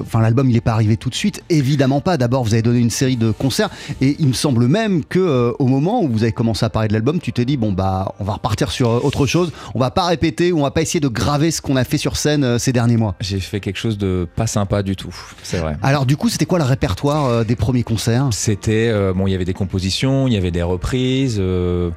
enfin 0.01 0.21
l'album 0.21 0.49
il 0.49 0.55
est 0.57 0.61
pas 0.61 0.73
arrivé 0.73 0.97
tout 0.97 1.09
de 1.09 1.15
suite, 1.15 1.43
évidemment 1.49 2.01
pas. 2.01 2.17
D'abord 2.17 2.43
vous 2.43 2.53
avez 2.53 2.63
donné 2.63 2.79
une 2.79 2.89
série 2.89 3.17
de 3.17 3.31
concerts 3.31 3.69
et 4.01 4.15
il 4.19 4.27
me 4.27 4.33
semble 4.33 4.67
même 4.67 5.03
que 5.05 5.53
au 5.59 5.67
moment 5.73 6.01
où 6.03 6.07
vous 6.07 6.23
avez 6.23 6.31
commencé 6.31 6.65
à 6.65 6.69
parler 6.69 6.87
de 6.87 6.93
l'album, 6.93 7.19
tu 7.19 7.33
t'es 7.33 7.45
dit 7.45 7.57
bon 7.57 7.71
bah 7.71 8.13
on 8.19 8.23
va 8.23 8.33
repartir 8.33 8.71
sur 8.71 8.89
euh, 8.89 8.99
autre 9.03 9.25
chose, 9.25 9.51
on 9.75 9.79
va 9.79 9.91
pas 9.91 10.05
répéter 10.05 10.51
ou 10.51 10.59
on 10.59 10.63
va 10.63 10.71
pas 10.71 10.81
essayer 10.81 10.99
de 10.99 11.07
graver 11.07 11.51
ce 11.51 11.61
qu'on 11.61 11.75
a 11.75 11.83
fait 11.83 11.97
sur 11.97 12.15
scène 12.17 12.43
euh, 12.43 12.57
ces 12.57 12.71
derniers 12.71 12.97
mois. 12.97 13.15
J'ai 13.19 13.39
fait 13.39 13.59
quelque 13.59 13.77
chose 13.77 13.97
de 13.97 14.27
pas 14.35 14.47
sympa 14.47 14.83
du 14.83 14.95
tout, 14.95 15.15
c'est 15.43 15.57
vrai. 15.57 15.75
Alors 15.81 16.05
du 16.05 16.17
coup 16.17 16.29
c'était 16.29 16.45
quoi 16.45 16.59
le 16.59 16.65
répertoire 16.65 17.25
euh, 17.25 17.43
des 17.43 17.55
premiers 17.55 17.83
concerts? 17.83 18.29
C'était 18.31 18.89
euh, 18.89 19.13
bon, 19.13 19.27
il 19.27 19.31
y 19.31 19.35
avait 19.35 19.45
des 19.45 19.53
compositions, 19.53 20.27
il 20.27 20.33
y 20.33 20.37
avait 20.37 20.51
des 20.51 20.63
reprises. 20.63 21.37
euh, 21.39 21.89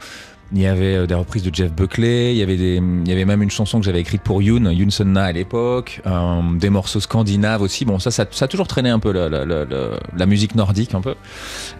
il 0.52 0.61
y 0.61 0.66
avait 0.66 0.96
euh, 0.96 1.06
des 1.06 1.14
reprises 1.14 1.42
de 1.42 1.52
Jeff 1.52 1.72
Buckley, 1.72 2.32
il 2.32 2.38
y 2.38 2.42
avait 2.42 2.54
il 2.54 3.09
y 3.09 3.12
avait 3.12 3.24
même 3.24 3.42
une 3.42 3.50
chanson 3.50 3.80
que 3.80 3.85
j'avais 3.85 4.00
écrite 4.00 4.22
pour 4.22 4.42
Yoon, 4.42 4.70
Yoon 4.70 4.90
Sunna 4.90 5.24
à 5.24 5.32
l'époque, 5.32 6.00
euh, 6.06 6.40
des 6.54 6.70
morceaux 6.70 7.00
scandinaves 7.00 7.62
aussi. 7.62 7.85
Bon, 7.85 7.98
ça, 7.98 8.11
ça, 8.11 8.22
a 8.22 8.48
toujours 8.48 8.68
traîné 8.68 8.90
un 8.90 8.98
peu 8.98 9.12
la, 9.12 10.26
musique 10.26 10.54
nordique 10.54 10.94
un 10.94 11.00
peu. 11.00 11.14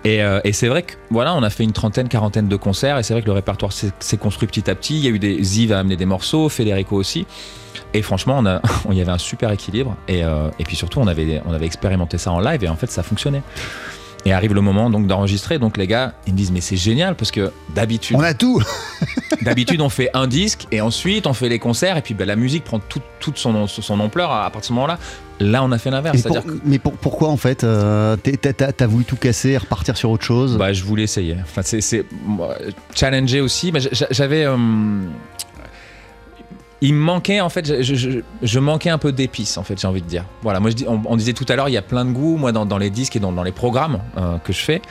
Et, 0.05 0.23
euh, 0.23 0.41
et 0.45 0.53
c'est 0.53 0.69
vrai 0.69 0.83
que 0.83 0.95
voilà, 1.11 1.35
on 1.35 1.43
a 1.43 1.51
fait 1.51 1.65
une 1.65 1.73
trentaine, 1.73 2.09
quarantaine 2.09 2.49
de 2.49 2.57
concerts 2.57 2.99
et 2.99 3.03
c'est 3.03 3.15
vrai 3.15 3.23
que 3.23 3.27
le 3.27 3.33
répertoire 3.33 3.73
s'est 3.73 4.17
construit 4.17 4.49
petit 4.49 4.69
à 4.69 4.75
petit. 4.75 4.97
Il 4.97 5.05
y 5.05 5.07
a 5.07 5.11
eu 5.11 5.19
des 5.19 5.43
Ziv 5.43 5.73
a 5.73 5.79
amené 5.79 5.97
des 5.97 6.07
morceaux, 6.07 6.49
Federico 6.49 6.97
aussi. 6.97 7.27
Et 7.95 8.03
franchement, 8.03 8.39
on 8.39 8.47
a, 8.47 8.61
il 8.91 8.97
y 8.97 9.01
avait 9.01 9.13
un 9.13 9.19
super 9.19 9.53
équilibre. 9.53 9.97
Et, 10.09 10.21
et 10.21 10.65
puis 10.65 10.77
surtout, 10.77 10.99
on 10.99 11.07
avait, 11.07 11.41
on 11.47 11.53
avait 11.53 11.67
expérimenté 11.67 12.19
ça 12.19 12.33
en 12.33 12.41
live 12.41 12.65
et 12.65 12.69
en 12.69 12.77
fait, 12.77 12.91
ça 12.91 13.03
fonctionnait. 13.03 13.43
Et 14.27 14.33
arrive 14.33 14.53
le 14.55 14.61
moment 14.61 14.91
donc 14.91 15.07
d'enregistrer. 15.07 15.59
Donc 15.59 15.77
les 15.79 15.87
gars, 15.87 16.13
ils 16.27 16.33
me 16.33 16.37
disent 16.39 16.51
mais 16.51 16.61
c'est 16.61 16.77
génial 16.77 17.15
parce 17.15 17.31
que 17.31 17.53
d'habitude, 17.75 18.17
On 18.19 18.23
a 18.23 18.35
tout. 18.35 18.61
d'habitude 19.43 19.81
on 19.81 19.89
fait 19.89 20.11
un 20.15 20.27
disque 20.27 20.67
et 20.73 20.81
ensuite 20.81 21.27
on 21.27 21.33
fait 21.33 21.49
les 21.49 21.59
concerts 21.61 21.97
et 21.97 22.03
puis 22.03 22.13
ben, 22.15 22.27
la 22.27 22.35
musique 22.37 22.65
prend 22.65 22.79
tout- 22.81 23.01
toute 23.21 23.39
son, 23.39 23.67
son 23.69 24.01
ampleur 24.01 24.31
à, 24.33 24.45
à 24.45 24.51
partir 24.51 24.61
de 24.61 24.67
ce 24.67 24.73
moment-là. 24.75 24.99
Là 25.39 25.63
on 25.63 25.71
a 25.71 25.79
fait 25.79 25.91
l'inverse, 25.91 26.27
mais 26.65 26.79
pour- 26.79 26.95
pourquoi 26.95 27.29
en 27.29 27.37
fait 27.37 27.63
euh, 27.63 28.17
t'as- 28.17 28.87
voulu 28.87 29.05
tout 29.05 29.17
casser 29.17 29.51
et 29.51 29.59
repartir 29.59 29.97
sur 29.97 30.11
autre 30.11 30.25
chose? 30.25 30.57
Bah, 30.59 30.73
je 30.73 30.83
voulais 30.83 31.03
essayer. 31.05 31.37
Enfin, 31.43 31.61
c'est, 31.63 32.05
challenger 32.95 33.41
aussi. 33.41 33.71
Mais 33.73 33.81
j'a- 33.81 34.07
j'avais. 34.11 34.45
euh, 34.45 34.57
il 36.83 36.95
manquait 36.95 37.41
en 37.41 37.49
fait, 37.49 37.83
je, 37.83 38.59
manquais 38.59 38.91
un 38.91 38.99
peu 38.99 39.13
d'épices 39.13 39.57
en 39.57 39.63
fait, 39.63 39.81
j'ai 39.81 39.87
envie 39.87 40.03
de 40.03 40.07
dire. 40.07 40.25
Voilà, 40.43 40.61
moi 40.61 40.71
on, 40.87 41.17
disait 41.17 41.33
tout 41.33 41.47
à 41.49 41.57
l'heure, 41.57 41.69
il 41.69 41.73
y 41.73 41.79
a 41.79 41.83
plein 41.83 42.05
de 42.05 42.11
goûts, 42.11 42.37
moi 42.37 42.53
dans, 42.53 42.79
les 42.79 42.91
disques 42.91 43.17
et 43.17 43.21
dans, 43.21 43.43
les 43.43 43.53
programmes 43.53 44.01
euh, 44.17 44.39
que 44.39 44.53
je 44.53 44.61
fais. 44.61 44.83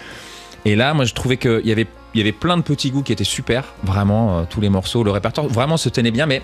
Et 0.65 0.75
là, 0.75 0.93
moi 0.93 1.05
je 1.05 1.13
trouvais 1.13 1.37
qu'il 1.37 1.65
y 1.65 1.71
avait, 1.71 2.31
plein 2.31 2.57
de 2.57 2.63
petits 2.63 2.89
goûts 2.89 3.03
qui 3.03 3.13
étaient 3.13 3.23
super, 3.23 3.65
vraiment, 3.83 4.39
euh, 4.39 4.43
tous 4.49 4.61
les 4.61 4.69
morceaux, 4.69 5.03
le 5.03 5.11
répertoire 5.11 5.47
vraiment 5.47 5.77
se 5.77 5.89
tenait 5.89 6.11
bien, 6.11 6.25
mais 6.25 6.41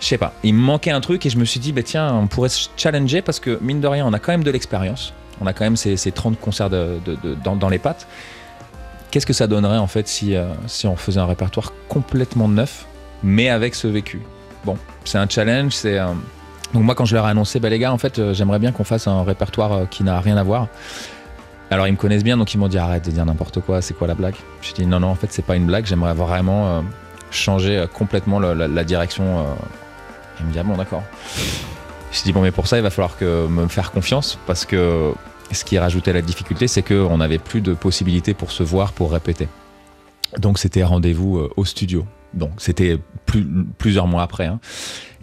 je 0.00 0.06
sais 0.06 0.18
pas, 0.18 0.34
il 0.42 0.54
manquait 0.54 0.90
un 0.90 1.00
truc 1.00 1.24
et 1.24 1.30
je 1.30 1.38
me 1.38 1.44
suis 1.44 1.60
dit, 1.60 1.72
bah, 1.72 1.82
tiens, 1.84 2.12
on 2.12 2.26
pourrait 2.26 2.48
se 2.48 2.68
challenger 2.76 3.22
parce 3.22 3.38
que 3.38 3.58
mine 3.62 3.80
de 3.80 3.86
rien, 3.86 4.04
on 4.06 4.12
a 4.12 4.18
quand 4.18 4.32
même 4.32 4.44
de 4.44 4.50
l'expérience, 4.50 5.14
on 5.40 5.46
a 5.46 5.52
quand 5.52 5.64
même 5.64 5.76
ces, 5.76 5.96
ces 5.96 6.10
30 6.10 6.40
concerts 6.40 6.68
dans, 6.70 7.68
les 7.68 7.78
pattes. 7.78 8.08
Qu'est-ce 9.12 9.26
que 9.26 9.32
ça 9.32 9.46
donnerait 9.46 9.78
en 9.78 9.86
fait 9.86 10.12
euh, 10.24 10.52
si 10.66 10.88
on 10.88 10.96
faisait 10.96 11.20
un 11.20 11.26
répertoire 11.26 11.72
complètement 11.88 12.48
neuf, 12.48 12.86
mais 13.22 13.48
avec 13.48 13.76
ce 13.76 13.86
vécu? 13.86 14.20
Bon, 14.64 14.76
c'est 15.04 15.18
un 15.18 15.28
challenge, 15.28 15.72
c'est. 15.72 15.98
euh, 15.98 16.06
Donc 16.72 16.82
moi 16.84 16.94
quand 16.94 17.04
je 17.04 17.14
leur 17.14 17.26
ai 17.26 17.30
annoncé, 17.30 17.60
bah 17.60 17.68
les 17.68 17.78
gars, 17.78 17.92
en 17.92 17.98
fait, 17.98 18.18
euh, 18.18 18.32
j'aimerais 18.34 18.58
bien 18.58 18.72
qu'on 18.72 18.84
fasse 18.84 19.06
un 19.06 19.22
répertoire 19.22 19.72
euh, 19.72 19.84
qui 19.86 20.02
n'a 20.04 20.20
rien 20.20 20.36
à 20.36 20.42
voir. 20.42 20.68
Alors 21.70 21.86
ils 21.86 21.92
me 21.92 21.96
connaissent 21.96 22.24
bien, 22.24 22.36
donc 22.36 22.52
ils 22.54 22.58
m'ont 22.58 22.68
dit 22.68 22.78
arrête 22.78 23.04
de 23.04 23.10
dire 23.10 23.24
n'importe 23.26 23.60
quoi, 23.60 23.82
c'est 23.82 23.94
quoi 23.94 24.06
la 24.06 24.14
blague? 24.14 24.34
J'ai 24.62 24.74
dit 24.74 24.86
non 24.86 25.00
non, 25.00 25.08
en 25.08 25.14
fait 25.14 25.28
c'est 25.32 25.44
pas 25.44 25.56
une 25.56 25.66
blague, 25.66 25.86
j'aimerais 25.86 26.14
vraiment 26.14 26.84
changer 27.30 27.84
complètement 27.92 28.38
la, 28.38 28.84
direction. 28.84 29.40
euh. 29.40 29.42
Il 30.40 30.46
me 30.46 30.52
dit 30.52 30.58
ah 30.58 30.62
bon 30.62 30.76
d'accord. 30.76 31.02
J'ai 32.12 32.22
dit 32.24 32.32
bon 32.32 32.42
mais 32.42 32.50
pour 32.52 32.66
ça 32.66 32.76
il 32.76 32.82
va 32.82 32.90
falloir 32.90 33.16
que 33.16 33.46
me 33.48 33.66
faire 33.66 33.92
confiance 33.92 34.38
parce 34.46 34.64
que 34.66 35.12
ce 35.52 35.64
qui 35.64 35.78
rajoutait 35.78 36.12
la 36.12 36.22
difficulté 36.22 36.68
c'est 36.68 36.82
qu'on 36.82 37.16
n'avait 37.16 37.38
plus 37.38 37.60
de 37.60 37.72
possibilités 37.74 38.34
pour 38.34 38.52
se 38.52 38.62
voir, 38.62 38.92
pour 38.92 39.10
répéter. 39.12 39.48
Donc 40.38 40.58
c'était 40.58 40.84
rendez-vous 40.84 41.48
au 41.56 41.64
studio. 41.64 42.04
Donc 42.34 42.50
c'était 42.58 42.98
plus- 43.26 43.46
plusieurs 43.78 44.06
mois 44.06 44.22
après. 44.22 44.46
hein. 44.46 44.60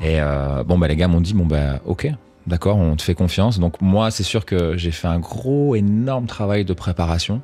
Et 0.02 0.20
euh, 0.20 0.64
bon 0.64 0.78
bah 0.78 0.88
les 0.88 0.96
gars 0.96 1.08
m'ont 1.08 1.22
dit 1.22 1.34
bon 1.34 1.46
bah 1.46 1.80
ok, 1.86 2.10
d'accord, 2.48 2.78
on 2.78 2.96
te 2.96 3.02
fait 3.04 3.14
confiance. 3.16 3.60
Donc 3.60 3.80
moi 3.82 4.10
c'est 4.12 4.24
sûr 4.24 4.46
que 4.46 4.76
j'ai 4.78 4.92
fait 4.92 5.08
un 5.08 5.20
gros 5.20 5.76
énorme 5.76 6.26
travail 6.26 6.66
de 6.66 6.74
préparation 6.74 7.42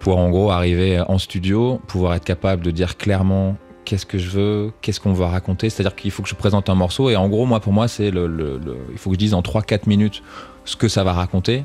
pour 0.00 0.18
en 0.18 0.30
gros 0.30 0.50
arriver 0.50 1.00
en 1.00 1.18
studio, 1.18 1.80
pouvoir 1.86 2.14
être 2.14 2.24
capable 2.24 2.64
de 2.64 2.70
dire 2.70 2.96
clairement 2.96 3.56
qu'est-ce 3.84 4.06
que 4.06 4.18
je 4.18 4.28
veux, 4.30 4.72
qu'est-ce 4.82 5.00
qu'on 5.00 5.12
va 5.12 5.28
raconter. 5.28 5.70
C'est-à-dire 5.70 5.96
qu'il 5.96 6.10
faut 6.10 6.22
que 6.22 6.28
je 6.28 6.34
présente 6.34 6.68
un 6.68 6.74
morceau 6.74 7.10
et 7.10 7.16
en 7.16 7.28
gros 7.28 7.46
moi 7.46 7.60
pour 7.60 7.72
moi 7.72 7.88
c'est 7.88 8.08
il 8.08 8.98
faut 8.98 9.10
que 9.10 9.14
je 9.14 9.18
dise 9.18 9.34
en 9.34 9.40
3-4 9.42 9.88
minutes 9.88 10.22
ce 10.64 10.76
que 10.76 10.88
ça 10.88 11.04
va 11.04 11.12
raconter. 11.12 11.64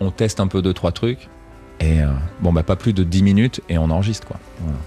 On 0.00 0.10
teste 0.10 0.40
un 0.40 0.46
peu 0.46 0.62
deux 0.62 0.72
trois 0.72 0.92
trucs 0.92 1.28
et 1.80 2.00
euh, 2.02 2.06
bon 2.40 2.52
bah 2.52 2.62
pas 2.62 2.76
plus 2.76 2.92
de 2.92 3.04
10 3.04 3.22
minutes 3.22 3.60
et 3.68 3.78
on 3.78 3.90
enregistre 3.90 4.26
quoi. 4.26 4.38
Voilà. 4.60 4.78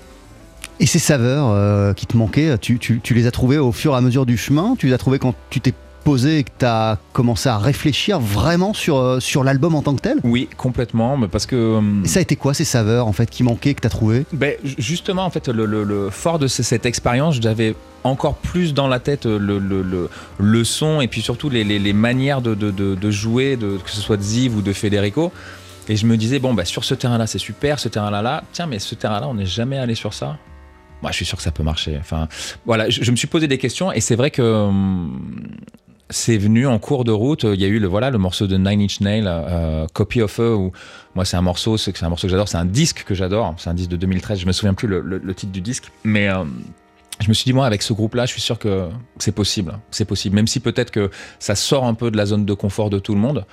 Et 0.79 0.85
ces 0.85 0.99
saveurs 0.99 1.49
euh, 1.49 1.93
qui 1.93 2.05
te 2.05 2.15
manquaient, 2.15 2.57
tu, 2.59 2.77
tu- 2.79 2.99
tu 3.01 3.13
les 3.13 3.25
as 3.27 3.31
trouvées 3.31 3.57
au 3.57 3.71
fur 3.71 3.93
et 3.93 3.97
à 3.97 4.01
mesure 4.01 4.25
du 4.25 4.37
chemin? 4.37 4.75
Tu 4.77 4.87
les 4.87 4.93
as 4.93 4.97
trouvées 4.97 5.17
quand 5.19 5.33
tu 5.49 5.59
t'es 5.59 5.73
posé 6.03 6.37
et 6.39 6.43
que 6.43 6.51
tu 6.59 6.65
as 6.65 6.99
commencé 7.13 7.49
à 7.49 7.57
réfléchir 7.57 8.19
vraiment 8.19 8.73
sur, 8.73 8.97
euh, 8.97 9.19
sur 9.19 9.43
l'album 9.43 9.75
en 9.75 9.81
tant 9.81 9.95
que 9.95 10.01
tel? 10.01 10.19
Oui, 10.23 10.47
complètement, 10.55 11.17
mais 11.17 11.27
parce 11.27 11.45
que. 11.47 11.77
hum, 11.77 12.03
Et 12.05 12.07
ça 12.07 12.19
a 12.19 12.21
été 12.21 12.35
quoi 12.35 12.53
ces 12.53 12.63
saveurs 12.63 13.07
en 13.07 13.11
fait 13.11 13.29
qui 13.29 13.43
manquaient, 13.43 13.73
que 13.73 13.81
tu 13.81 13.87
as 13.87 13.89
trouvé 13.89 14.25
ben, 14.33 14.53
ju- 14.63 14.75
justement, 14.77 15.25
en 15.25 15.29
fait, 15.31 15.47
le, 15.49 15.65
le- 15.65 15.83
le 15.83 16.09
fort 16.11 16.37
de 16.39 16.47
ce- 16.47 16.63
cette 16.63 16.85
expérience, 16.85 17.41
j'avais 17.41 17.75
encore 18.03 18.35
plus 18.35 18.73
dans 18.73 18.87
la 18.87 18.99
tête 18.99 19.25
le, 19.25 19.37
le, 19.59 19.81
le- 19.81 20.09
le 20.37 20.63
son 20.63 21.01
et 21.01 21.07
puis 21.09 21.21
surtout 21.21 21.49
les, 21.49 21.63
les- 21.65 21.79
les 21.79 21.91
manières 21.93 22.41
de, 22.41 22.53
de- 22.55 22.71
de- 22.71 22.95
de 22.95 23.11
jouer, 23.11 23.57
que 23.59 23.89
ce 23.91 23.99
soit 23.99 24.15
de 24.17 24.21
Ziv 24.21 24.55
ou 24.55 24.61
de 24.61 24.71
Federico. 24.73 25.33
Et 25.89 25.95
je 25.95 26.05
me 26.05 26.15
disais, 26.17 26.39
bon, 26.39 26.53
bah, 26.53 26.65
sur 26.65 26.83
ce 26.85 26.93
terrain-là, 26.93 27.27
c'est 27.27 27.37
super, 27.39 27.79
ce 27.79 27.89
terrain-là, 27.89 28.21
là, 28.21 28.43
tiens, 28.53 28.67
mais 28.67 28.77
ce 28.79 28.93
terrain-là, 28.95 29.27
on 29.27 29.33
n'est 29.33 29.45
jamais 29.45 29.77
allé 29.77 29.95
sur 29.95 30.13
ça. 30.13 30.37
Moi, 31.01 31.11
je 31.11 31.17
suis 31.17 31.25
sûr 31.25 31.37
que 31.37 31.43
ça 31.43 31.51
peut 31.51 31.63
marcher. 31.63 31.97
Enfin, 31.99 32.27
voilà, 32.65 32.89
je, 32.89 33.11
me 33.11 33.15
suis 33.15 33.27
posé 33.27 33.47
des 33.47 33.57
questions 33.57 33.91
et 33.91 34.01
c'est 34.01 34.15
vrai 34.15 34.31
que 34.31 34.41
hum, 34.41 35.19
c'est 36.09 36.37
venu 36.37 36.67
en 36.67 36.79
cours 36.79 37.03
de 37.03 37.11
route. 37.11 37.43
Il 37.43 37.59
y 37.59 37.65
a 37.65 37.67
eu 37.67 37.79
le 37.79 37.87
voilà 37.87 38.09
le 38.09 38.17
morceau 38.17 38.47
de 38.47 38.57
Nine 38.57 38.81
Inch 38.81 39.01
Nails, 39.01 39.25
euh, 39.27 39.85
Copy 39.93 40.21
of 40.21 40.39
Her, 40.39 40.57
où 40.57 40.71
moi 41.15 41.25
c'est 41.25 41.37
un 41.37 41.41
morceau, 41.41 41.77
c'est 41.77 42.01
un 42.01 42.09
morceau 42.09 42.27
que 42.27 42.31
j'adore, 42.31 42.47
c'est 42.47 42.57
un 42.57 42.65
disque 42.65 43.03
que 43.03 43.13
j'adore, 43.13 43.53
c'est 43.57 43.69
un 43.69 43.73
disque 43.73 43.89
de 43.89 43.97
2013. 43.97 44.39
Je 44.39 44.45
me 44.47 44.51
souviens 44.51 44.73
plus 44.73 44.87
le, 44.87 45.33
titre 45.33 45.51
du 45.51 45.61
disque, 45.61 45.91
mais 46.03 46.29
euh, 46.29 46.43
je 47.19 47.29
me 47.29 47.33
suis 47.33 47.45
dit 47.45 47.53
moi 47.53 47.65
avec 47.65 47.81
ce 47.81 47.93
groupe-là, 47.93 48.25
je 48.25 48.31
suis 48.31 48.41
sûr 48.41 48.57
que 48.57 48.89
c'est 49.19 49.33
possible, 49.33 49.79
c'est 49.91 50.05
possible. 50.05 50.35
Même 50.35 50.47
si 50.47 50.59
peut-être 50.59 50.91
que 50.91 51.09
ça 51.39 51.55
sort 51.55 51.85
un 51.85 51.93
peu 51.93 52.11
de 52.11 52.17
la 52.17 52.25
zone 52.25 52.45
de 52.45 52.53
confort 52.53 52.89
de 52.89 52.99
tout 52.99 53.13
le 53.13 53.19
monde, 53.19 53.45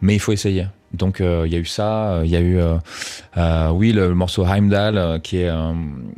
mais 0.00 0.14
il 0.14 0.18
faut 0.20 0.32
essayer. 0.32 0.66
Donc 0.94 1.20
euh, 1.20 1.42
il 1.46 1.52
y 1.52 1.56
a 1.56 1.58
eu 1.58 1.66
ça, 1.66 2.12
euh, 2.12 2.22
il 2.24 2.30
y 2.30 2.36
a 2.36 2.40
eu 2.40 2.58
euh, 3.36 3.68
oui 3.70 3.92
le, 3.92 4.14
morceau 4.14 4.46
Heimdall 4.46 5.20
qui 5.22 5.38
est 5.38 5.50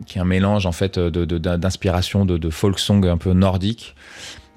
qui 0.07 0.19
est 0.19 0.21
un 0.21 0.25
mélange 0.25 0.64
en 0.66 0.73
fait 0.73 0.99
d'inspiration 0.99 2.25
de, 2.25 2.38
de 2.38 2.51
folk 2.51 2.79
song 2.79 3.05
un 3.07 3.16
peu 3.16 3.33
nordique. 3.33 3.97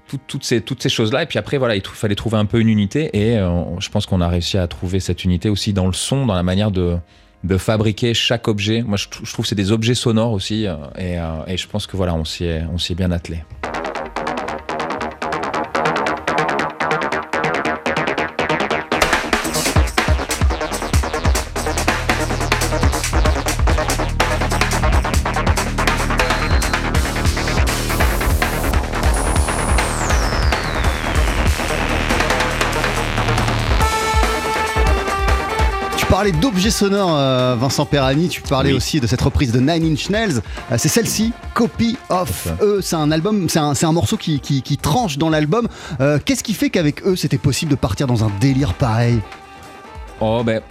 Tout- 0.08 0.20
toutes 0.28 0.44
ces 0.44 0.62
toutes 0.62 0.84
ces 0.84 0.90
choses 0.90 1.12
là 1.12 1.24
et 1.24 1.26
puis 1.26 1.40
après 1.40 1.58
voilà 1.58 1.76
il 1.76 1.82
fallait 1.84 2.14
trouver 2.14 2.38
un 2.38 2.46
peu 2.46 2.60
une 2.60 2.70
unité 2.70 3.10
et 3.18 3.38
je 3.80 3.90
pense 3.90 4.06
qu'on 4.06 4.22
a 4.22 4.28
réussi 4.28 4.60
à 4.60 4.68
trouver 4.68 5.00
cette 5.00 5.24
unité 5.24 5.50
aussi 5.50 5.74
dans 5.74 5.88
le 5.88 5.94
son, 5.94 6.28
dans 6.28 6.36
la 6.36 6.44
manière 6.44 6.70
de 6.70 6.98
de 7.44 7.58
fabriquer 7.58 8.14
chaque 8.14 8.48
objet. 8.48 8.84
Moi 8.84 8.98
je, 8.98 9.08
trou- 9.10 9.26
je 9.26 9.34
trouve 9.34 9.44
que 9.46 9.50
c'est 9.50 9.56
des 9.56 9.72
objets 9.72 9.96
sonores 9.96 10.32
aussi 10.34 10.68
et, 11.00 11.18
et 11.48 11.58
je 11.58 11.68
pense 11.68 11.88
que 11.88 11.98
voilà 11.98 12.14
on 12.14 12.20
on 12.22 12.26
s'y 12.26 12.46
est 12.92 12.96
bien 12.96 13.12
attelé. 13.12 13.44
Parlais 36.24 36.40
d'objets 36.40 36.72
sonores, 36.72 37.18
euh, 37.18 37.58
Vincent 37.60 37.86
Perani, 37.86 38.30
tu 38.30 38.40
parlais 38.42 38.70
Oui. 38.70 38.78
aussi 38.78 39.02
de 39.02 39.08
cette 39.08 39.20
reprise 39.22 39.52
de 39.52 39.60
Nine 39.60 39.84
Inch 39.92 40.10
Nails. 40.10 40.38
Euh, 40.72 40.76
c'est 40.78 40.88
celle-ci, 40.88 41.34
Copy 41.54 41.98
of 42.08 42.48
Eux. 42.62 42.80
C'est 42.82 42.96
un 42.96 43.12
album, 43.12 43.50
c'est 43.50 43.60
un, 43.60 43.92
morceau 43.92 44.16
qui, 44.16 44.40
qui- 44.40 44.62
qui 44.62 44.78
tranche 44.78 45.18
dans 45.18 45.30
l'album. 45.30 45.68
Euh, 46.00 46.20
Qu'est-ce 46.24 46.42
qui 46.42 46.54
fait 46.54 46.70
qu'avec 46.70 47.06
eux, 47.06 47.18
c'était 47.18 47.38
possible 47.38 47.72
de 47.72 47.76
partir 47.76 48.08
dans 48.08 48.24
un 48.24 48.32
délire 48.40 48.74
pareil? 48.74 49.20
Oh 50.22 50.44
ben 50.46 50.62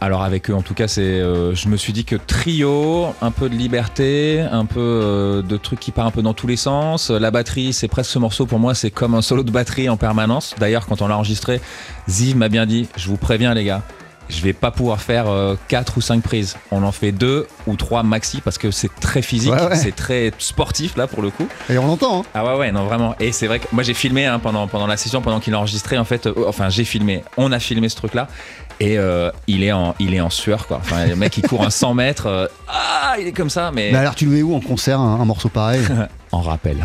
alors 0.00 0.24
avec 0.24 0.50
eux 0.50 0.54
en 0.54 0.60
tout 0.60 0.74
cas 0.74 0.88
c'est 0.88 1.20
je 1.20 1.68
me 1.68 1.76
suis 1.76 1.92
dit 1.92 2.04
que 2.04 2.16
trio, 2.16 3.14
un 3.22 3.30
peu 3.30 3.48
de 3.48 3.54
liberté, 3.54 4.40
un 4.40 4.64
peu 4.66 5.42
de 5.48 5.56
trucs 5.56 5.78
qui 5.80 5.90
part 5.92 6.06
un 6.06 6.10
peu 6.10 6.20
dans 6.22 6.34
tous 6.34 6.48
les 6.48 6.56
sens. 6.56 7.10
La 7.10 7.30
batterie 7.30 7.72
c'est 7.72 7.86
presque 7.88 8.10
ce 8.10 8.18
morceau 8.18 8.44
pour 8.44 8.58
moi 8.58 8.74
c'est 8.74 8.90
comme 8.90 9.14
un 9.14 9.22
solo 9.22 9.44
de 9.44 9.50
batterie 9.52 9.88
en 9.88 9.96
permanence. 9.96 10.54
D'ailleurs 10.58 10.86
quand 10.86 11.00
on 11.00 11.06
l'a 11.06 11.14
enregistré, 11.16 11.60
Ziv 12.08 12.36
m'a 12.36 12.48
bien 12.48 12.66
dit 12.66 12.88
je 12.96 13.08
vous 13.08 13.16
préviens 13.16 13.54
les 13.54 13.62
gars. 13.64 13.82
Je 14.28 14.42
vais 14.42 14.52
pas 14.52 14.70
pouvoir 14.70 15.00
faire 15.00 15.26
4 15.68 15.98
ou 15.98 16.00
5 16.00 16.22
prises. 16.22 16.56
On 16.70 16.82
en 16.82 16.92
fait 16.92 17.12
2 17.12 17.46
ou 17.66 17.76
3 17.76 18.02
maxi 18.02 18.40
parce 18.40 18.58
que 18.58 18.70
c'est 18.70 18.90
très 19.00 19.22
physique, 19.22 19.52
Ouais, 19.52 19.62
ouais. 19.68 19.76
c'est 19.76 19.94
très 19.94 20.32
sportif 20.38 20.96
là 20.96 21.06
pour 21.06 21.22
le 21.22 21.30
coup. 21.30 21.46
Et 21.70 21.78
on 21.78 21.86
l'entend, 21.86 22.20
hein 22.20 22.24
Ah 22.34 22.44
ouais 22.44 22.56
ouais 22.58 22.72
non 22.72 22.84
vraiment 22.84 23.14
et 23.20 23.32
c'est 23.32 23.46
vrai 23.46 23.58
que 23.60 23.66
moi 23.72 23.82
j'ai 23.82 23.94
filmé 23.94 24.26
hein, 24.26 24.38
pendant 24.38 24.66
pendant 24.66 24.86
la 24.86 24.96
session 24.96 25.20
pendant 25.22 25.40
qu'il 25.40 25.54
a 25.54 25.58
enregistré 25.58 25.96
en 25.98 26.04
fait 26.04 26.26
euh, 26.26 26.34
enfin 26.48 26.68
j'ai 26.68 26.84
filmé 26.84 27.22
on 27.36 27.52
a 27.52 27.58
filmé 27.58 27.88
ce 27.88 27.96
truc 27.96 28.14
là 28.14 28.26
et 28.80 28.98
euh, 28.98 29.30
il 29.46 29.62
est 29.62 29.72
en 29.72 29.94
il 29.98 30.12
est 30.14 30.20
en 30.20 30.28
sueur 30.30 30.66
quoi 30.66 30.78
enfin 30.80 31.06
le 31.06 31.16
mec 31.16 31.36
il 31.38 31.42
court 31.46 31.62
un 31.64 31.70
100 31.70 31.94
mètres 31.94 32.26
euh, 32.26 32.46
ah 32.68 33.14
il 33.18 33.26
est 33.26 33.32
comme 33.32 33.48
ça 33.50 33.70
mais 33.72 33.90
Mais 33.92 33.98
alors, 33.98 34.14
tu 34.14 34.26
le 34.26 34.32
mets 34.32 34.42
où 34.42 34.54
en 34.54 34.60
concert, 34.60 35.00
un, 35.00 35.20
un 35.20 35.24
morceau 35.24 35.48
pareil? 35.48 35.80
en 36.36 36.40
rappel 36.42 36.76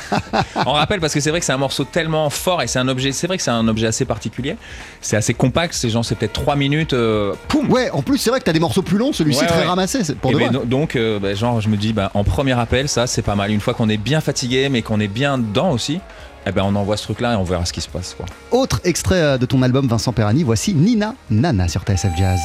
en 0.66 0.72
rappel 0.72 1.00
parce 1.00 1.12
que 1.12 1.20
c'est 1.20 1.30
vrai 1.30 1.40
que 1.40 1.46
c'est 1.46 1.52
un 1.52 1.58
morceau 1.58 1.84
tellement 1.84 2.30
fort 2.30 2.62
et 2.62 2.66
c'est 2.66 2.78
un 2.78 2.88
objet 2.88 3.12
c'est 3.12 3.26
vrai 3.26 3.36
que 3.36 3.42
c'est 3.42 3.50
un 3.50 3.66
objet 3.68 3.86
assez 3.86 4.04
particulier 4.04 4.56
c'est 5.00 5.16
assez 5.16 5.34
compact 5.34 5.74
c'est 5.74 5.90
genre 5.90 6.04
c'est 6.04 6.14
peut-être 6.14 6.32
3 6.32 6.56
minutes 6.56 6.92
euh, 6.92 7.34
poum 7.48 7.70
Ouais, 7.70 7.90
en 7.90 8.02
plus, 8.02 8.18
c'est 8.18 8.30
vrai 8.30 8.40
que 8.40 8.44
t'as 8.44 8.52
des 8.52 8.60
morceaux 8.60 8.82
plus 8.82 8.98
longs, 8.98 9.12
celui-ci 9.12 9.40
Ouais, 9.40 9.46
très 9.46 9.60
ouais. 9.60 9.66
ramassé, 9.66 10.04
c'est 10.04 10.16
pour 10.16 10.30
Et 10.30 10.34
de 10.34 10.38
ben, 10.38 10.50
vrai. 10.52 10.66
donc, 10.66 10.96
euh, 10.96 11.18
bah, 11.18 11.34
genre, 11.34 11.60
je 11.60 11.68
me 11.68 11.76
dis, 11.76 11.92
bah, 11.94 12.10
en 12.14 12.22
premier 12.22 12.52
appel, 12.52 12.88
ça, 12.88 13.06
c'est 13.06 13.22
pas 13.22 13.34
mal. 13.34 13.50
Une 13.50 13.60
fois 13.60 13.72
qu'on 13.74 13.88
est 13.88 13.96
bien 13.96 14.20
fatigué, 14.20 14.68
mais 14.68 14.82
qu'on 14.82 15.00
est 15.00 15.08
bien 15.08 15.38
dedans 15.38 15.70
aussi, 15.70 15.98
eh 16.46 16.52
ben, 16.52 16.62
on 16.64 16.74
envoie 16.76 16.96
ce 16.96 17.04
truc-là 17.04 17.32
et 17.32 17.36
on 17.36 17.42
verra 17.42 17.64
ce 17.64 17.72
qui 17.72 17.80
se 17.80 17.88
passe. 17.88 18.14
Quoi. 18.14 18.26
Autre 18.50 18.80
extrait 18.84 19.20
euh, 19.20 19.38
de 19.38 19.46
ton 19.46 19.62
album, 19.62 19.88
Vincent 19.88 20.12
Perani, 20.12 20.42
voici 20.44 20.74
Nina 20.74 21.14
Nana 21.30 21.66
sur 21.68 21.82
TSF 21.82 22.16
Jazz. 22.16 22.38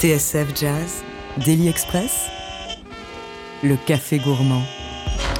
TSF 0.00 0.48
Jazz, 0.58 1.02
Daily 1.44 1.68
Express, 1.68 2.26
le 3.62 3.76
café 3.86 4.18
gourmand. 4.18 4.62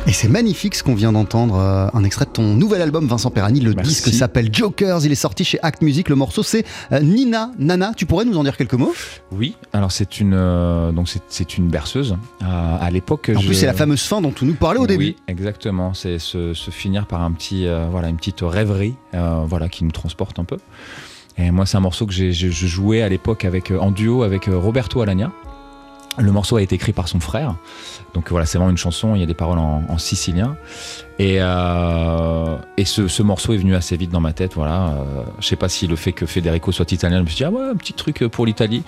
Et 0.06 0.12
c'est 0.12 0.28
magnifique 0.28 0.74
ce 0.74 0.82
qu'on 0.82 0.94
vient 0.94 1.12
d'entendre, 1.12 1.56
euh, 1.56 1.86
un 1.92 2.04
extrait 2.04 2.24
de 2.24 2.30
ton 2.30 2.42
nouvel 2.42 2.80
album 2.82 3.06
Vincent 3.06 3.30
Perani. 3.30 3.60
Le 3.60 3.72
Merci. 3.74 3.88
disque 3.90 4.08
s'appelle 4.12 4.48
Jokers, 4.52 5.04
il 5.04 5.12
est 5.12 5.14
sorti 5.14 5.44
chez 5.44 5.58
Act 5.62 5.82
Music. 5.82 6.08
Le 6.08 6.14
morceau 6.14 6.42
c'est 6.42 6.64
euh, 6.92 7.00
Nina 7.00 7.52
Nana. 7.58 7.92
Tu 7.96 8.06
pourrais 8.06 8.24
nous 8.24 8.36
en 8.36 8.44
dire 8.44 8.56
quelques 8.56 8.74
mots? 8.74 8.94
Oui, 9.32 9.56
alors 9.72 9.92
c'est 9.92 10.20
une, 10.20 10.34
euh, 10.34 10.90
donc 10.92 11.08
c'est, 11.08 11.22
c'est 11.28 11.56
une 11.58 11.68
berceuse. 11.68 12.16
Euh, 12.42 12.76
à 12.80 12.90
l'époque, 12.90 13.30
En 13.34 13.40
je- 13.40 13.46
plus 13.46 13.54
c'est 13.54 13.66
la 13.66 13.74
fameuse 13.74 14.02
fin 14.02 14.20
dont 14.20 14.32
tu 14.32 14.44
nous 14.46 14.54
parlais 14.54 14.80
au 14.80 14.86
début. 14.86 15.04
Oui, 15.04 15.16
exactement. 15.28 15.94
C'est 15.94 16.18
se, 16.18 16.54
se 16.54 16.70
finir 16.70 17.06
par 17.06 17.22
un 17.22 17.32
petit, 17.32 17.66
euh, 17.66 17.86
voilà, 17.90 18.08
une 18.08 18.16
petite 18.16 18.40
rêverie, 18.42 18.94
euh, 19.14 19.42
voilà, 19.46 19.68
qui 19.68 19.84
nous 19.84 19.92
transporte 19.92 20.38
un 20.38 20.44
peu. 20.44 20.56
Et 21.38 21.50
moi, 21.50 21.66
c'est 21.66 21.76
un 21.76 21.80
morceau 21.80 22.06
que 22.06 22.12
j'ai, 22.12 22.32
je, 22.32 22.50
jouais 22.50 23.02
à 23.02 23.08
l'époque 23.08 23.44
avec, 23.44 23.70
euh, 23.70 23.78
en 23.78 23.90
duo 23.90 24.22
avec 24.22 24.48
euh, 24.48 24.56
Roberto 24.56 25.00
Alagna. 25.00 25.32
Le 26.18 26.32
morceau 26.32 26.56
a 26.56 26.62
été 26.62 26.74
écrit 26.74 26.92
par 26.92 27.08
son 27.08 27.20
frère. 27.20 27.54
Donc 28.14 28.30
voilà, 28.30 28.44
c'est 28.44 28.58
vraiment 28.58 28.72
une 28.72 28.76
chanson, 28.76 29.14
il 29.14 29.20
y 29.20 29.22
a 29.22 29.26
des 29.26 29.34
paroles 29.34 29.58
en, 29.58 29.84
en 29.88 29.98
sicilien. 29.98 30.56
Et, 31.18 31.36
euh, 31.38 32.56
et 32.76 32.84
ce, 32.84 33.08
ce 33.08 33.22
morceau 33.22 33.52
est 33.52 33.58
venu 33.58 33.74
assez 33.74 33.96
vite 33.96 34.10
dans 34.10 34.20
ma 34.20 34.32
tête. 34.32 34.54
Voilà. 34.54 34.88
Euh, 34.88 35.22
je 35.38 35.46
sais 35.46 35.56
pas 35.56 35.68
si 35.68 35.86
le 35.86 35.96
fait 35.96 36.12
que 36.12 36.26
Federico 36.26 36.72
soit 36.72 36.90
italien, 36.92 37.18
je 37.18 37.22
me 37.22 37.28
suis 37.28 37.36
dit, 37.36 37.44
ah 37.44 37.50
ouais, 37.50 37.70
un 37.70 37.76
petit 37.76 37.92
truc 37.92 38.26
pour 38.26 38.44
l'Italie. 38.44 38.82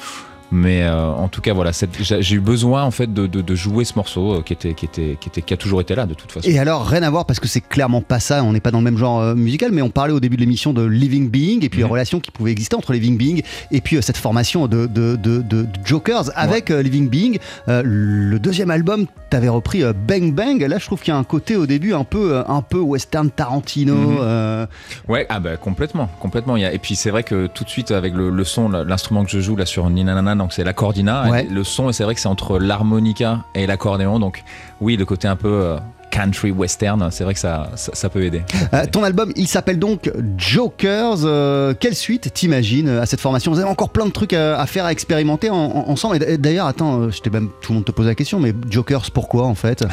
Mais 0.54 0.82
euh, 0.82 1.06
en 1.08 1.28
tout 1.28 1.40
cas, 1.40 1.54
voilà, 1.54 1.70
j'ai 2.00 2.36
eu 2.36 2.40
besoin 2.40 2.82
en 2.84 2.90
fait 2.90 3.12
de, 3.12 3.26
de- 3.26 3.40
de 3.40 3.54
jouer 3.54 3.84
ce 3.86 3.94
morceau 3.96 4.34
euh, 4.34 4.42
qui, 4.42 4.52
était, 4.52 4.74
qui, 4.74 4.84
était, 4.84 5.16
qui, 5.18 5.30
était, 5.30 5.40
qui 5.40 5.54
a 5.54 5.56
toujours 5.56 5.80
été 5.80 5.94
là 5.94 6.04
de 6.04 6.12
toute 6.12 6.30
façon. 6.30 6.46
Et 6.48 6.58
alors, 6.58 6.86
rien 6.86 7.02
à 7.02 7.10
voir 7.10 7.24
parce 7.24 7.40
que 7.40 7.48
c'est 7.48 7.62
clairement 7.62 8.02
pas 8.02 8.20
ça, 8.20 8.44
on 8.44 8.52
n'est 8.52 8.60
pas 8.60 8.70
dans 8.70 8.78
le 8.78 8.84
même 8.84 8.98
genre 8.98 9.20
euh, 9.20 9.34
musical, 9.34 9.72
mais 9.72 9.80
on 9.80 9.88
parlait 9.90 10.12
au 10.12 10.20
début 10.20 10.36
de 10.36 10.42
l'émission 10.42 10.72
de 10.74 10.84
Living 10.84 11.30
Being 11.30 11.64
et 11.64 11.68
puis 11.70 11.80
Mhm. 11.80 11.86
la 11.86 11.92
relation 11.92 12.20
qui 12.20 12.30
pouvait 12.30 12.52
exister 12.52 12.76
entre 12.76 12.92
Living 12.92 13.16
Being 13.16 13.42
et 13.70 13.80
puis 13.80 13.96
cette 14.02 14.18
formation 14.18 14.66
de, 14.68 14.86
de, 14.86 15.16
de- 15.16 15.66
Jokers 15.84 16.24
avec 16.34 16.68
Living 16.68 17.08
Being. 17.08 17.38
Le 17.66 18.38
deuxième 18.38 18.70
album, 18.70 19.06
t'avais 19.30 19.48
repris 19.48 19.82
Bang 20.06 20.32
Bang. 20.34 20.60
Là, 20.60 20.78
je 20.78 20.84
trouve 20.86 21.00
qu'il 21.00 21.12
y 21.12 21.16
a 21.16 21.18
un 21.18 21.24
côté 21.24 21.56
au 21.56 21.66
début 21.66 21.94
un 21.94 22.04
peu, 22.04 22.42
un 22.46 22.60
peu 22.62 22.78
western 22.78 23.30
Tarantino. 23.30 23.94
Mhm. 23.94 24.66
Ouais, 25.08 25.26
ah 25.30 25.40
bah 25.40 25.56
complètement, 25.56 26.08
complètement. 26.20 26.56
Il 26.56 26.62
y 26.62 26.64
a- 26.66 26.72
Et 26.72 26.78
puis 26.78 26.94
c'est 26.94 27.10
vrai 27.10 27.22
que 27.22 27.46
tout 27.46 27.64
de 27.64 27.68
suite 27.70 27.90
avec 27.90 28.12
le, 28.14 28.30
le 28.30 28.44
son, 28.44 28.68
l'instrument 28.68 29.24
que 29.24 29.30
je 29.30 29.40
joue 29.40 29.56
là 29.56 29.64
sur 29.66 29.88
Ninanana, 29.88 30.34
donc 30.42 30.52
c'est 30.52 30.64
l'accordina. 30.64 31.28
Ouais. 31.30 31.46
Le 31.50 31.64
son, 31.64 31.88
et 31.88 31.92
c'est 31.92 32.04
vrai 32.04 32.14
que 32.14 32.20
c'est 32.20 32.28
entre 32.28 32.58
l'harmonica 32.58 33.44
et 33.54 33.66
l'accordéon. 33.66 34.18
Donc 34.18 34.42
oui, 34.80 34.96
le 34.96 35.04
côté 35.04 35.26
un 35.28 35.36
peu 35.36 35.48
euh, 35.48 35.78
country 36.10 36.50
western, 36.50 37.10
c'est 37.10 37.24
vrai 37.24 37.32
que 37.32 37.40
ça, 37.40 37.70
ça, 37.74 37.92
ça 37.94 38.08
peut 38.10 38.22
aider. 38.22 38.42
Euh, 38.74 38.84
ton 38.90 39.02
album, 39.02 39.32
il 39.34 39.48
s'appelle 39.48 39.78
donc 39.78 40.10
Jokers. 40.36 41.24
Euh, 41.24 41.72
quelle 41.78 41.94
suite 41.94 42.32
t'imagines 42.34 42.88
à 42.88 43.06
cette 43.06 43.20
formation? 43.20 43.50
Vous 43.50 43.58
avez 43.60 43.68
encore 43.70 43.88
plein 43.90 44.04
de 44.04 44.10
trucs 44.10 44.34
à, 44.34 44.60
à 44.60 44.66
faire, 44.66 44.84
à 44.84 44.92
expérimenter 44.92 45.48
en- 45.48 45.56
en- 45.56 45.88
ensemble. 45.88 46.22
Et 46.22 46.36
d'ailleurs, 46.36 46.66
attends, 46.66 47.08
je 47.10 47.30
même 47.30 47.48
tout 47.62 47.72
le 47.72 47.76
monde 47.76 47.84
te 47.86 47.92
pose 47.92 48.06
la 48.06 48.14
question, 48.14 48.40
mais 48.40 48.52
Jokers, 48.68 49.10
pourquoi 49.12 49.44
en 49.46 49.54
fait? 49.54 49.84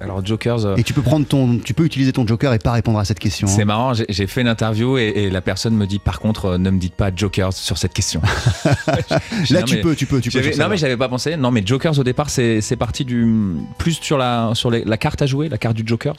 Alors 0.00 0.24
Jokers. 0.24 0.64
euh, 0.64 0.76
Et 0.76 0.82
tu 0.82 0.92
peux 0.94 1.02
prendre 1.02 1.26
ton, 1.26 1.58
tu 1.58 1.74
peux 1.74 1.84
utiliser 1.84 2.12
ton 2.12 2.26
Joker 2.26 2.52
et 2.54 2.58
pas 2.58 2.72
répondre 2.72 2.98
à 2.98 3.04
cette 3.04 3.18
question. 3.18 3.46
hein. 3.46 3.50
C'est 3.54 3.64
marrant, 3.64 3.92
j'ai 3.94 4.26
fait 4.26 4.40
une 4.40 4.48
interview 4.48 4.96
et, 4.96 5.08
et 5.14 5.30
la 5.30 5.40
personne 5.42 5.74
me 5.76 5.86
dit 5.86 5.98
par 5.98 6.20
contre 6.20 6.46
euh, 6.46 6.58
ne 6.58 6.70
me 6.70 6.78
dites 6.78 6.94
pas 6.94 7.10
Jokers 7.14 7.52
sur 7.52 7.76
cette 7.78 7.92
question. 7.92 8.22
Là, 8.64 9.60
non, 9.60 9.66
tu 9.66 9.76
mais- 9.76 9.80
peux, 9.82 9.94
tu 9.94 10.06
peux, 10.06 10.20
tu 10.20 10.30
peux. 10.30 10.40
Non 10.58 10.68
mais 10.68 10.76
j'avais 10.76 10.96
pas 10.96 11.08
pensé. 11.08 11.36
Non 11.36 11.50
mais 11.50 11.62
Jokers 11.64 11.98
au 11.98 12.04
départ 12.04 12.30
c'est 12.30 12.76
parti 12.78 13.04
du 13.04 13.56
plus 13.78 13.98
sur 14.00 14.16
la 14.18 14.50
sur 14.54 14.70
les- 14.70 14.84
la 14.84 14.96
carte 14.96 15.22
à 15.22 15.26
jouer, 15.26 15.48
la 15.48 15.58
carte 15.58 15.76
du 15.76 15.82
Jokers, 15.86 16.16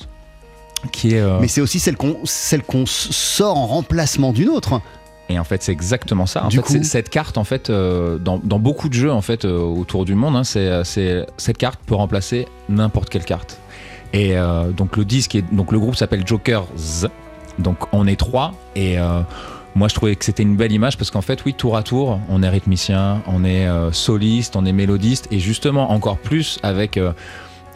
qui 0.91 1.15
est 1.15 1.19
euh, 1.19 1.39
Mais 1.41 1.47
c'est 1.47 1.61
aussi 1.61 1.79
celle 1.79 1.97
qu'on, 1.97 2.17
celle 2.23 2.63
qu'on 2.63 2.85
sort 2.85 3.57
en 3.57 3.67
remplacement 3.67 4.31
d'une 4.33 4.49
autre. 4.49 4.79
et 5.29 5.39
en 5.39 5.43
fait 5.43 5.63
c'est 5.63 5.71
exactement 5.71 6.25
ça. 6.25 6.45
En 6.45 6.47
Du 6.49 6.57
fait, 6.57 6.61
coup- 6.63 6.83
cette 6.83 7.09
carte 7.09 7.37
en 7.37 7.43
fait 7.43 7.69
euh, 7.69 8.17
dans, 8.19 8.37
dans 8.43 8.59
beaucoup 8.59 8.89
de 8.89 8.93
jeux 8.93 9.11
en 9.11 9.21
fait 9.21 9.45
euh, 9.45 9.57
autour 9.59 10.05
du 10.05 10.13
monde, 10.13 10.35
hein, 10.35 10.43
c'est 10.43 11.25
cette 11.37 11.57
carte 11.57 11.79
peut 11.85 11.95
remplacer 11.95 12.47
n'importe 12.69 13.09
quelle 13.09 13.25
carte. 13.25 13.57
Et 14.13 14.37
euh, 14.37 14.71
donc 14.71 14.97
le 14.97 15.05
disque 15.05 15.37
donc 15.51 15.71
le 15.71 15.79
groupe 15.79 15.95
s'appelle 15.95 16.25
Jokers. 16.25 16.67
Donc 17.59 17.77
on 17.91 18.07
est 18.07 18.19
trois 18.19 18.53
et 18.75 18.97
euh, 18.99 19.21
moi 19.75 19.87
je 19.87 19.95
trouvais 19.95 20.15
que 20.15 20.25
c'était 20.25 20.43
une 20.43 20.55
belle 20.55 20.71
image 20.71 20.97
parce 20.97 21.11
qu'en 21.11 21.21
fait 21.21 21.43
oui 21.45 21.53
tour 21.53 21.77
à 21.77 21.83
tour 21.83 22.19
on 22.29 22.43
est 22.43 22.49
rythmicien, 22.49 23.21
on 23.27 23.43
est 23.43 23.67
euh, 23.67 23.91
soliste, 23.91 24.55
on 24.55 24.65
est 24.65 24.71
mélodiste 24.71 25.27
et 25.31 25.39
justement 25.39 25.91
encore 25.91 26.17
plus 26.17 26.59
avec 26.63 26.99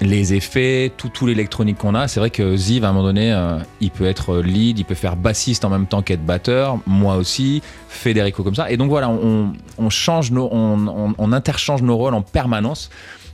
les 0.01 0.33
effets, 0.33 0.91
tout, 0.97 1.07
tout 1.07 1.25
l'électronique 1.25 1.77
qu'on 1.77 1.95
a. 1.95 2.09
C'est 2.09 2.19
vrai 2.19 2.29
que 2.29 2.57
Ziv, 2.57 2.83
à 2.83 2.89
un 2.89 2.91
moment 2.91 3.05
donné, 3.05 3.33
il 3.79 3.91
peut 3.91 4.03
être 4.03 4.39
lead, 4.39 4.77
il 4.77 4.83
peut 4.83 4.93
faire 4.93 5.15
bassiste 5.15 5.63
en 5.63 5.69
même 5.69 5.87
temps 5.87 6.01
qu'être 6.01 6.25
batteur, 6.25 6.79
moi 6.85 7.15
aussi, 7.15 7.61
Federico 7.87 8.43
comme 8.43 8.55
ça. 8.55 8.69
Et 8.69 8.75
donc 8.75 8.89
voilà, 8.89 9.07
on, 9.09 9.53
change 9.89 10.33
on 10.33 11.31
interchange 11.31 11.81
nos 11.81 11.95
rôles 11.95 12.13
en 12.13 12.21
permanence. 12.21 12.89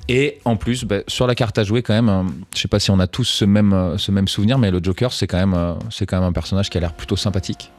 Et 0.07 0.39
en 0.45 0.55
plus, 0.55 0.83
bah, 0.85 0.97
sur 1.07 1.27
la 1.27 1.35
carte 1.35 1.57
à 1.57 1.63
jouer, 1.63 1.81
quand 1.81 1.93
même, 1.93 2.09
euh, 2.09 2.23
je 2.53 2.59
sais 2.59 2.67
pas 2.67 2.79
si 2.79 2.91
on 2.91 2.99
a 2.99 3.07
tous 3.07 3.23
ce 3.23 3.45
même, 3.45 3.73
euh, 3.73 3.97
souvenir, 4.27 4.57
mais 4.57 4.71
le 4.71 4.79
Joker, 4.81 5.09
euh, 5.11 5.75
c'est 5.89 6.05
quand 6.05 6.17
même 6.19 6.23
un 6.23 6.33
personnage 6.33 6.69
qui 6.69 6.77
a 6.77 6.81
l'air 6.81 6.93
plutôt 6.93 7.15
sympathique. 7.15 7.71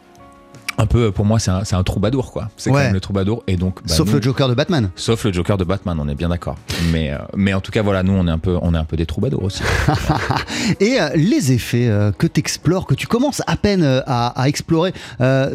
Un 0.78 0.86
peu, 0.86 1.12
pour 1.12 1.24
moi, 1.24 1.38
c'est 1.38 1.50
un, 1.50 1.64
c'est 1.64 1.76
un 1.76 1.82
troubadour, 1.82 2.32
quoi. 2.32 2.48
C'est 2.56 2.70
Ouais. 2.70 2.76
quand 2.76 2.82
même 2.84 2.94
le 2.94 3.00
troubadour. 3.00 3.42
Et 3.46 3.56
donc, 3.56 3.76
bah, 3.86 3.94
Sauf 3.94 4.08
nous- 4.08 4.14
le 4.16 4.22
Joker 4.22 4.48
de 4.48 4.54
Batman. 4.54 4.90
Sauf 4.96 5.24
le 5.24 5.32
Joker 5.32 5.56
de 5.58 5.64
Batman, 5.64 5.98
on 6.00 6.08
est 6.08 6.14
bien 6.14 6.28
d'accord. 6.30 6.56
Mais, 6.90 7.10
euh, 7.12 7.18
mais 7.36 7.52
en 7.54 7.60
tout 7.60 7.70
cas, 7.72 7.82
voilà, 7.82 8.02
nous, 8.02 8.12
on 8.14 8.26
est 8.26 8.30
un 8.30 8.38
peu, 8.38 8.58
on 8.62 8.74
est 8.74 8.78
un 8.78 8.84
peu 8.84 8.96
des 8.96 9.06
troubadours 9.06 9.42
aussi. 9.44 9.62
Et 10.80 11.00
euh, 11.00 11.10
les 11.14 11.52
effets 11.52 11.88
euh, 11.88 12.12
que 12.12 12.26
tu 12.26 12.40
explores, 12.40 12.86
que 12.86 12.94
tu 12.94 13.06
commences 13.06 13.42
à 13.46 13.56
peine 13.56 13.82
à, 14.06 14.28
à 14.28 14.48
explorer, 14.48 14.92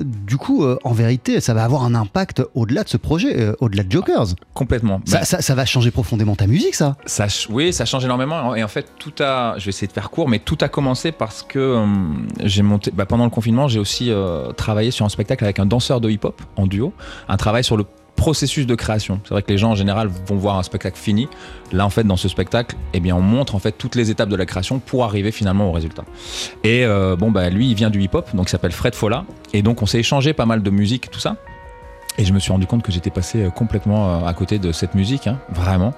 du 0.06 0.38
coup, 0.38 0.66
en 0.84 0.94
vérité, 0.94 1.40
ça 1.42 1.54
va 1.54 1.64
avoir 1.64 1.84
un 1.84 1.96
impact 1.96 2.42
au-delà 2.56 2.84
de 2.84 2.90
ce 2.90 2.98
projet, 2.98 3.52
au-delà 3.60 3.84
de 3.84 3.92
Jokers. 3.92 4.28
Complètement. 4.54 5.02
Ça, 5.06 5.20
Bah, 5.20 5.26
ça- 5.26 5.42
ça 5.42 5.56
va 5.56 5.66
changer 5.66 5.92
profondément 5.92 6.36
ta 6.36 6.48
musique, 6.48 6.76
ça. 6.76 6.96
Ça, 7.06 7.28
oui, 7.50 7.74
ça 7.74 7.86
change 7.86 8.06
énormément. 8.06 8.56
Et 8.56 8.64
en 8.64 8.68
fait, 8.68 8.88
tout 9.00 9.14
a. 9.20 9.56
Je 9.58 9.66
vais 9.66 9.70
essayer 9.70 9.88
de 9.88 9.94
faire 9.94 10.10
court, 10.10 10.30
mais 10.30 10.40
tout 10.40 10.58
a 10.62 10.68
commencé 10.70 11.12
parce 11.12 11.44
que 11.44 11.84
j'ai 12.44 12.62
monté. 12.62 12.92
bah, 12.92 13.06
pendant 13.06 13.24
le 13.24 13.30
confinement, 13.30 13.68
j'ai 13.68 13.80
aussi 13.80 14.12
travaillé 14.56 14.92
sur 14.92 15.06
un 15.06 15.10
spectacle 15.18 15.44
avec 15.44 15.58
un 15.58 15.66
danseur 15.66 16.00
de 16.00 16.10
hip-hop 16.12 16.40
en 16.58 16.68
duo. 16.68 16.94
Un 17.28 17.38
travail 17.38 17.64
sur 17.64 17.76
le 17.76 17.86
processus 18.16 18.68
de 18.68 18.76
création. 18.76 19.20
C'est 19.24 19.32
vrai 19.32 19.42
que 19.42 19.52
les 19.52 19.58
gens 19.58 19.72
en 19.72 19.76
général 19.76 20.10
vont 20.28 20.36
voir 20.36 20.58
un 20.58 20.64
spectacle 20.64 20.98
fini. 20.98 21.28
Là, 21.72 21.86
en 21.86 21.90
fait, 21.90 22.04
dans 22.04 22.18
ce 22.18 22.28
spectacle, 22.28 22.76
eh 22.94 23.00
bien, 23.00 23.16
on 23.16 23.22
montre 23.22 23.56
en 23.56 23.60
fait 23.60 23.72
toutes 23.72 23.96
les 23.96 24.12
étapes 24.12 24.30
de 24.30 24.36
la 24.36 24.46
création 24.46 24.80
pour 24.80 25.04
arriver 25.04 25.32
finalement 25.32 25.70
au 25.70 25.72
résultat. 25.72 26.04
Et 26.64 26.84
euh, 26.86 27.16
bon, 27.16 27.32
bah, 27.32 27.50
lui, 27.50 27.70
il 27.70 27.76
vient 27.76 27.90
du 27.90 28.02
hip-hop, 28.02 28.36
donc 28.36 28.48
il 28.48 28.50
s'appelle 28.50 28.72
Fred 28.72 28.96
Folla. 28.96 29.26
Et 29.54 29.62
donc, 29.62 29.82
on 29.82 29.86
s'est 29.86 30.00
échangé 30.00 30.34
pas 30.34 30.46
mal 30.46 30.62
de 30.62 30.70
musique, 30.70 31.10
tout 31.10 31.20
ça. 31.20 31.38
Et 32.20 32.26
je 32.26 32.34
me 32.34 32.40
suis 32.40 32.52
rendu 32.52 32.68
compte 32.68 32.84
que 32.84 32.92
j'étais 32.92 33.12
passé 33.12 33.44
euh, 33.44 33.50
complètement 33.50 34.24
euh, 34.24 34.28
à 34.28 34.34
côté 34.34 34.60
de 34.60 34.72
cette 34.72 34.96
musique, 34.96 35.28
hein, 35.28 35.40
vraiment. 35.50 35.94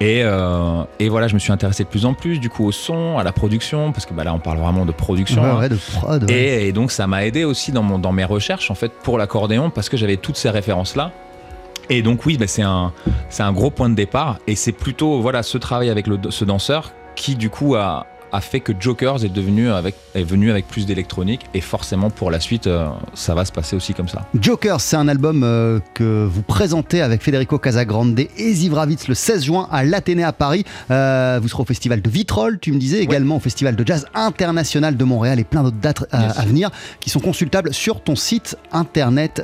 Et, 0.00 0.22
euh, 0.24 0.82
et 0.98 1.08
voilà, 1.08 1.28
je 1.28 1.34
me 1.34 1.38
suis 1.38 1.52
intéressé 1.52 1.84
de 1.84 1.88
plus 1.88 2.06
en 2.06 2.14
plus 2.14 2.38
du 2.40 2.48
coup 2.50 2.64
au 2.66 2.72
son, 2.72 3.18
à 3.18 3.24
la 3.24 3.32
production, 3.32 3.92
parce 3.92 4.04
que 4.04 4.14
bah, 4.14 4.24
là 4.24 4.34
on 4.34 4.40
parle 4.40 4.58
vraiment 4.58 4.84
de 4.84 4.92
production. 4.92 5.42
Ouais, 5.42 5.48
hein. 5.48 5.58
ouais, 5.60 5.68
de 5.68 5.76
prod. 5.76 6.24
ouais. 6.24 6.34
Et, 6.34 6.68
et 6.68 6.72
donc 6.72 6.90
ça 6.90 7.06
m'a 7.06 7.24
aidé 7.24 7.44
aussi 7.44 7.70
dans, 7.70 7.82
mon, 7.82 7.98
dans 7.98 8.12
mes 8.12 8.24
recherches 8.24 8.70
en 8.70 8.74
fait 8.74 8.90
pour 9.02 9.16
l'accordéon 9.18 9.70
parce 9.70 9.88
que 9.88 9.96
j'avais 9.96 10.16
toutes 10.16 10.36
ces 10.36 10.50
références 10.50 10.96
là. 10.96 11.12
Et 11.90 12.02
donc 12.02 12.26
oui, 12.26 12.36
bah, 12.38 12.46
c'est 12.46 12.62
un, 12.62 12.92
c'est 13.28 13.42
un 13.42 13.52
gros 13.52 13.70
point 13.70 13.90
de 13.90 13.94
départ 13.94 14.38
et 14.46 14.56
c'est 14.56 14.72
plutôt 14.72 15.20
voilà 15.20 15.42
ce 15.42 15.58
travail 15.58 15.90
avec 15.90 16.06
le, 16.06 16.18
ce 16.30 16.44
danseur 16.44 16.92
qui 17.14 17.34
du 17.34 17.50
coup 17.50 17.74
a, 17.74 18.06
a 18.32 18.40
fait 18.40 18.60
que 18.60 18.72
Jokers 18.78 19.24
est 19.24 19.28
devenu 19.28 19.70
avec, 19.70 19.94
est 20.14 20.22
venu 20.24 20.50
avec 20.50 20.66
plus 20.66 20.86
d'électronique 20.86 21.42
et 21.54 21.60
forcément 21.60 22.10
pour 22.10 22.30
la 22.30 22.40
suite 22.40 22.66
euh, 22.66 22.88
ça 23.14 23.34
va 23.34 23.44
se 23.44 23.52
passer 23.52 23.76
aussi 23.76 23.94
comme 23.94 24.08
ça. 24.08 24.26
Jokers, 24.40 24.80
c'est 24.80 24.96
un 24.96 25.06
album 25.08 25.42
euh, 25.44 25.80
que 25.94 26.24
vous 26.24 26.42
présentez 26.42 27.02
avec 27.02 27.22
Federico 27.22 27.58
Casagrande 27.58 28.18
et 28.18 28.52
Ziv 28.52 28.74
Ravitz 28.74 29.08
le 29.08 29.14
16 29.14 29.44
juin 29.44 29.68
à 29.70 29.84
l'Athénée 29.84 30.24
à 30.24 30.32
Paris. 30.32 30.64
Euh, 30.90 31.38
vous 31.42 31.48
serez 31.48 31.62
au 31.62 31.66
festival 31.66 32.00
de 32.00 32.08
Vitrolles, 32.10 32.58
tu 32.58 32.72
me 32.72 32.78
disais, 32.78 33.00
également 33.00 33.36
au 33.36 33.40
festival 33.40 33.76
de 33.76 33.86
jazz 33.86 34.06
international 34.14 34.96
de 34.96 35.04
Montréal 35.04 35.38
et 35.38 35.44
plein 35.44 35.62
d'autres 35.62 35.76
dates 35.80 36.06
à, 36.10 36.22
Yes. 36.22 36.38
à 36.38 36.42
venir 36.42 36.70
qui 37.00 37.10
sont 37.10 37.20
consultables 37.20 37.74
sur 37.74 38.00
ton 38.02 38.16
site 38.16 38.56
internet 38.72 39.42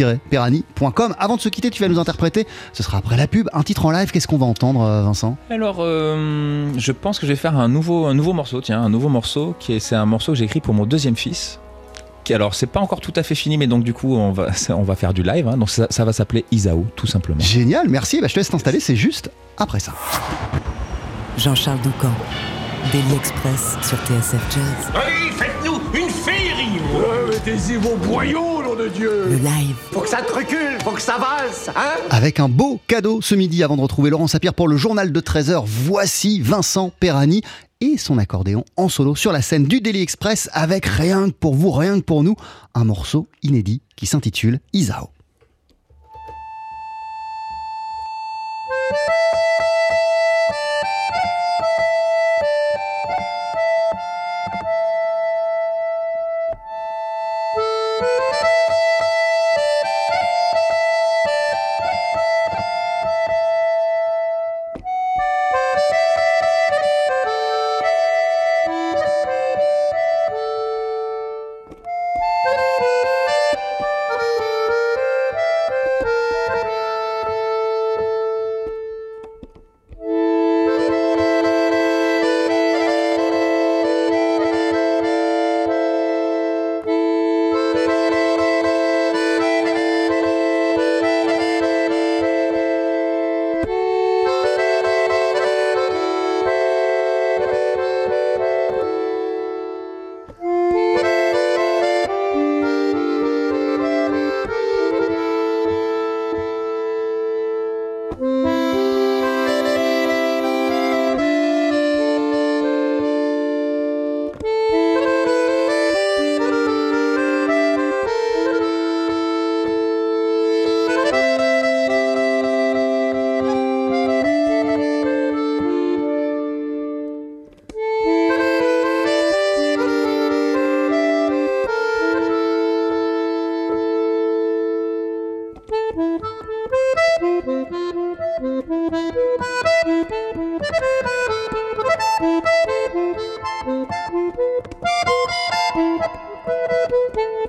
vincent-perani.com. 0.00 1.14
Avant 1.18 1.36
de 1.36 1.40
se 1.40 1.48
quitter, 1.48 1.70
tu 1.70 1.82
vas 1.82 1.88
nous 1.88 1.98
interpréter, 1.98 2.46
ce 2.72 2.82
sera 2.82 2.98
après 2.98 3.16
la 3.16 3.26
pub, 3.26 3.48
un 3.52 3.62
titre 3.62 3.86
en 3.86 3.90
live. 3.90 4.10
Qu'est-ce 4.10 4.26
qu'on 4.26 4.38
va 4.38 4.46
entendre, 4.46 4.82
euh, 4.82 5.02
Vincent? 5.02 5.36
Alors, 5.50 5.76
euh, 5.80 6.70
je 6.76 6.92
pense 6.92 7.18
que 7.18 7.26
je 7.26 7.32
vais 7.32 7.36
faire 7.36 7.56
un 7.58 7.68
nouveau, 7.68 8.06
un 8.06 8.14
nouveau 8.14 8.32
morceau, 8.32 8.60
tiens, 8.60 8.80
un 8.82 8.88
nouveau 8.90 9.08
morceau, 9.08 9.54
qui 9.58 9.74
est, 9.74 9.80
c'est 9.80 9.94
un 9.96 10.06
morceau 10.06 10.32
que 10.32 10.38
j'ai 10.38 10.44
écrit 10.44 10.60
pour 10.60 10.74
mon 10.74 10.86
deuxième 10.86 11.16
fils. 11.16 11.58
Qui, 12.24 12.34
alors, 12.34 12.54
c'est 12.54 12.66
pas 12.68 12.80
encore 12.80 13.00
tout 13.00 13.12
à 13.16 13.22
fait 13.24 13.34
fini, 13.34 13.58
mais 13.58 13.66
donc 13.66 13.82
du 13.82 13.92
coup, 13.94 14.14
on 14.14 14.30
va, 14.32 14.48
on 14.70 14.82
va 14.82 14.94
faire 14.94 15.12
du 15.12 15.22
live. 15.22 15.48
hein. 15.48 15.56
donc 15.56 15.70
ça, 15.70 15.86
ça 15.90 16.04
va 16.04 16.12
s'appeler 16.12 16.44
Isao, 16.52 16.86
tout 16.96 17.06
simplement. 17.06 17.40
Génial, 17.40 17.88
merci. 17.88 18.20
Bah, 18.20 18.28
je 18.28 18.34
te 18.34 18.40
laisse 18.40 18.50
t'installer, 18.50 18.80
c'est 18.80 18.96
juste 18.96 19.30
après 19.58 19.80
ça. 19.80 19.92
Jean-Charles 21.38 21.80
Doucan, 21.80 22.12
Daily 22.92 23.14
Express 23.16 23.76
sur 23.82 23.96
TSF 23.98 24.40
Jazz, 24.54 24.92
Allez, 24.94 25.30
Mettez-y 27.44 27.76
vos 27.76 27.96
boyaux, 27.96 28.62
nom 28.62 28.76
de 28.76 28.86
Dieu 28.86 29.24
le 29.26 29.36
live. 29.36 29.74
Faut 29.90 30.00
que 30.00 30.08
ça 30.08 30.22
te 30.22 30.32
recule, 30.32 30.78
faut 30.84 30.92
que 30.92 31.02
ça 31.02 31.18
valse, 31.18 31.70
hein 31.74 31.94
Avec 32.10 32.38
un 32.38 32.48
beau 32.48 32.80
cadeau 32.86 33.20
ce 33.20 33.34
midi 33.34 33.64
avant 33.64 33.76
de 33.76 33.80
retrouver 33.80 34.10
Laurent 34.10 34.28
Sapir 34.28 34.54
pour 34.54 34.68
le 34.68 34.76
journal 34.76 35.10
de 35.10 35.20
13h. 35.20 35.64
Voici 35.66 36.40
Vincent 36.40 36.92
Perani 37.00 37.42
et 37.80 37.98
son 37.98 38.18
accordéon 38.18 38.64
en 38.76 38.88
solo 38.88 39.16
sur 39.16 39.32
la 39.32 39.42
scène 39.42 39.64
du 39.64 39.80
Daily 39.80 40.02
Express 40.02 40.50
avec 40.52 40.86
rien 40.86 41.30
que 41.30 41.34
pour 41.34 41.56
vous, 41.56 41.72
rien 41.72 41.98
que 41.98 42.04
pour 42.04 42.22
nous, 42.22 42.36
un 42.74 42.84
morceau 42.84 43.26
inédit 43.42 43.82
qui 43.96 44.06
s'intitule 44.06 44.60
Isao. 44.72 45.11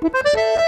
Thank 0.04 0.14
you. 0.34 0.63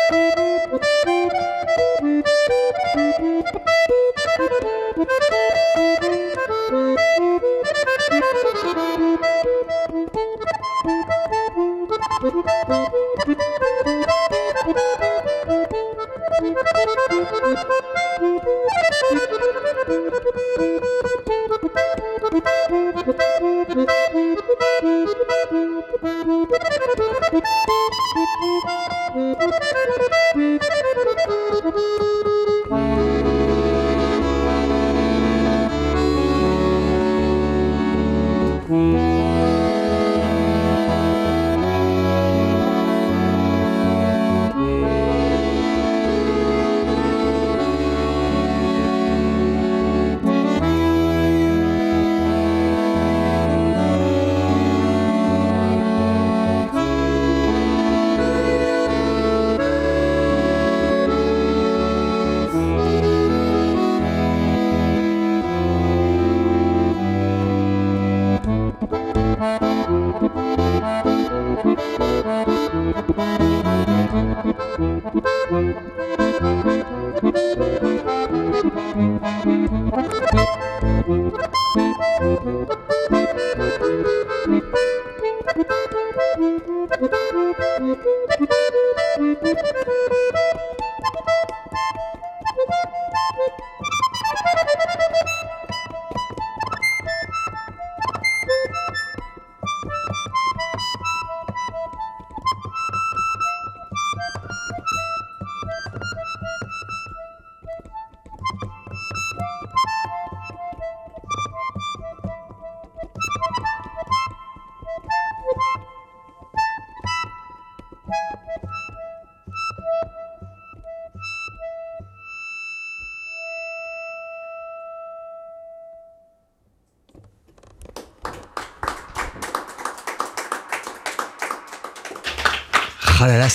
Ah 82.48 82.52
là 82.52 82.95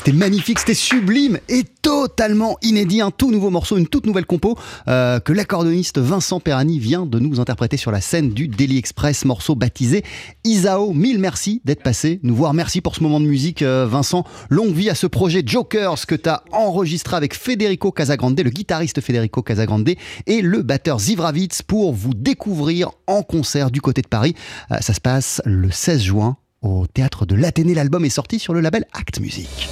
c'était 0.03 0.17
magnifique, 0.17 0.59
c'était 0.59 0.73
sublime 0.73 1.39
et 1.51 1.63
totalement 1.63 2.57
inédit. 2.63 3.03
Un 3.03 3.11
tout 3.11 3.31
nouveau 3.31 3.51
morceau, 3.51 3.77
une 3.77 3.87
toute 3.87 4.07
nouvelle 4.07 4.25
compo 4.25 4.57
euh, 4.89 5.21
que 5.21 5.31
l'accordéoniste 5.35 5.99
Vincent 5.99 6.41
Perani 6.41 6.79
vient 6.79 7.05
de 7.05 7.19
nous 7.19 7.39
interpréter 7.39 7.77
sur 7.77 7.91
la 7.91 8.01
scène 8.01 8.31
du 8.31 8.49
Daily 8.49 8.79
Express, 8.79 9.27
morceau 9.27 9.57
baptisé 9.57 10.03
Isao. 10.43 10.95
Mille 10.95 11.19
merci 11.19 11.61
d'être 11.67 11.83
passé 11.83 12.19
nous 12.23 12.35
voir. 12.35 12.55
Merci 12.55 12.81
pour 12.81 12.95
ce 12.95 13.03
moment 13.03 13.21
de 13.21 13.27
musique, 13.27 13.61
euh, 13.61 13.87
Vincent. 13.87 14.25
Longue 14.49 14.73
vie 14.73 14.89
à 14.89 14.95
ce 14.95 15.07
projet 15.07 15.43
Jokers 15.45 16.07
que 16.07 16.15
tu 16.15 16.31
enregistré 16.53 17.17
avec 17.17 17.35
Federico 17.35 17.93
Casagrande, 17.93 18.41
le 18.41 18.49
guitariste 18.49 19.03
Federico 19.03 19.43
Casagrande 19.43 19.91
et 20.27 20.41
le 20.41 20.63
batteur 20.63 20.99
Zivravitz 20.99 21.61
pour 21.61 21.93
vous 21.93 22.15
découvrir 22.15 22.93
en 23.07 23.23
concert 23.23 23.71
du 23.71 23.83
côté 23.83 24.01
de 24.01 24.09
Paris. 24.09 24.35
Euh, 24.71 24.77
ça 24.81 24.95
se 24.95 25.01
passe 25.03 25.43
le 25.45 25.71
16 25.71 26.01
juin 26.01 26.39
au 26.63 26.87
théâtre 26.87 27.27
de 27.27 27.35
l'Athénée. 27.35 27.75
L'album 27.75 28.05
est 28.05 28.11
sorti 28.11 28.39
sur 28.39 28.55
le 28.55 28.61
label 28.61 28.87
Act 28.93 29.21
Music. 29.21 29.69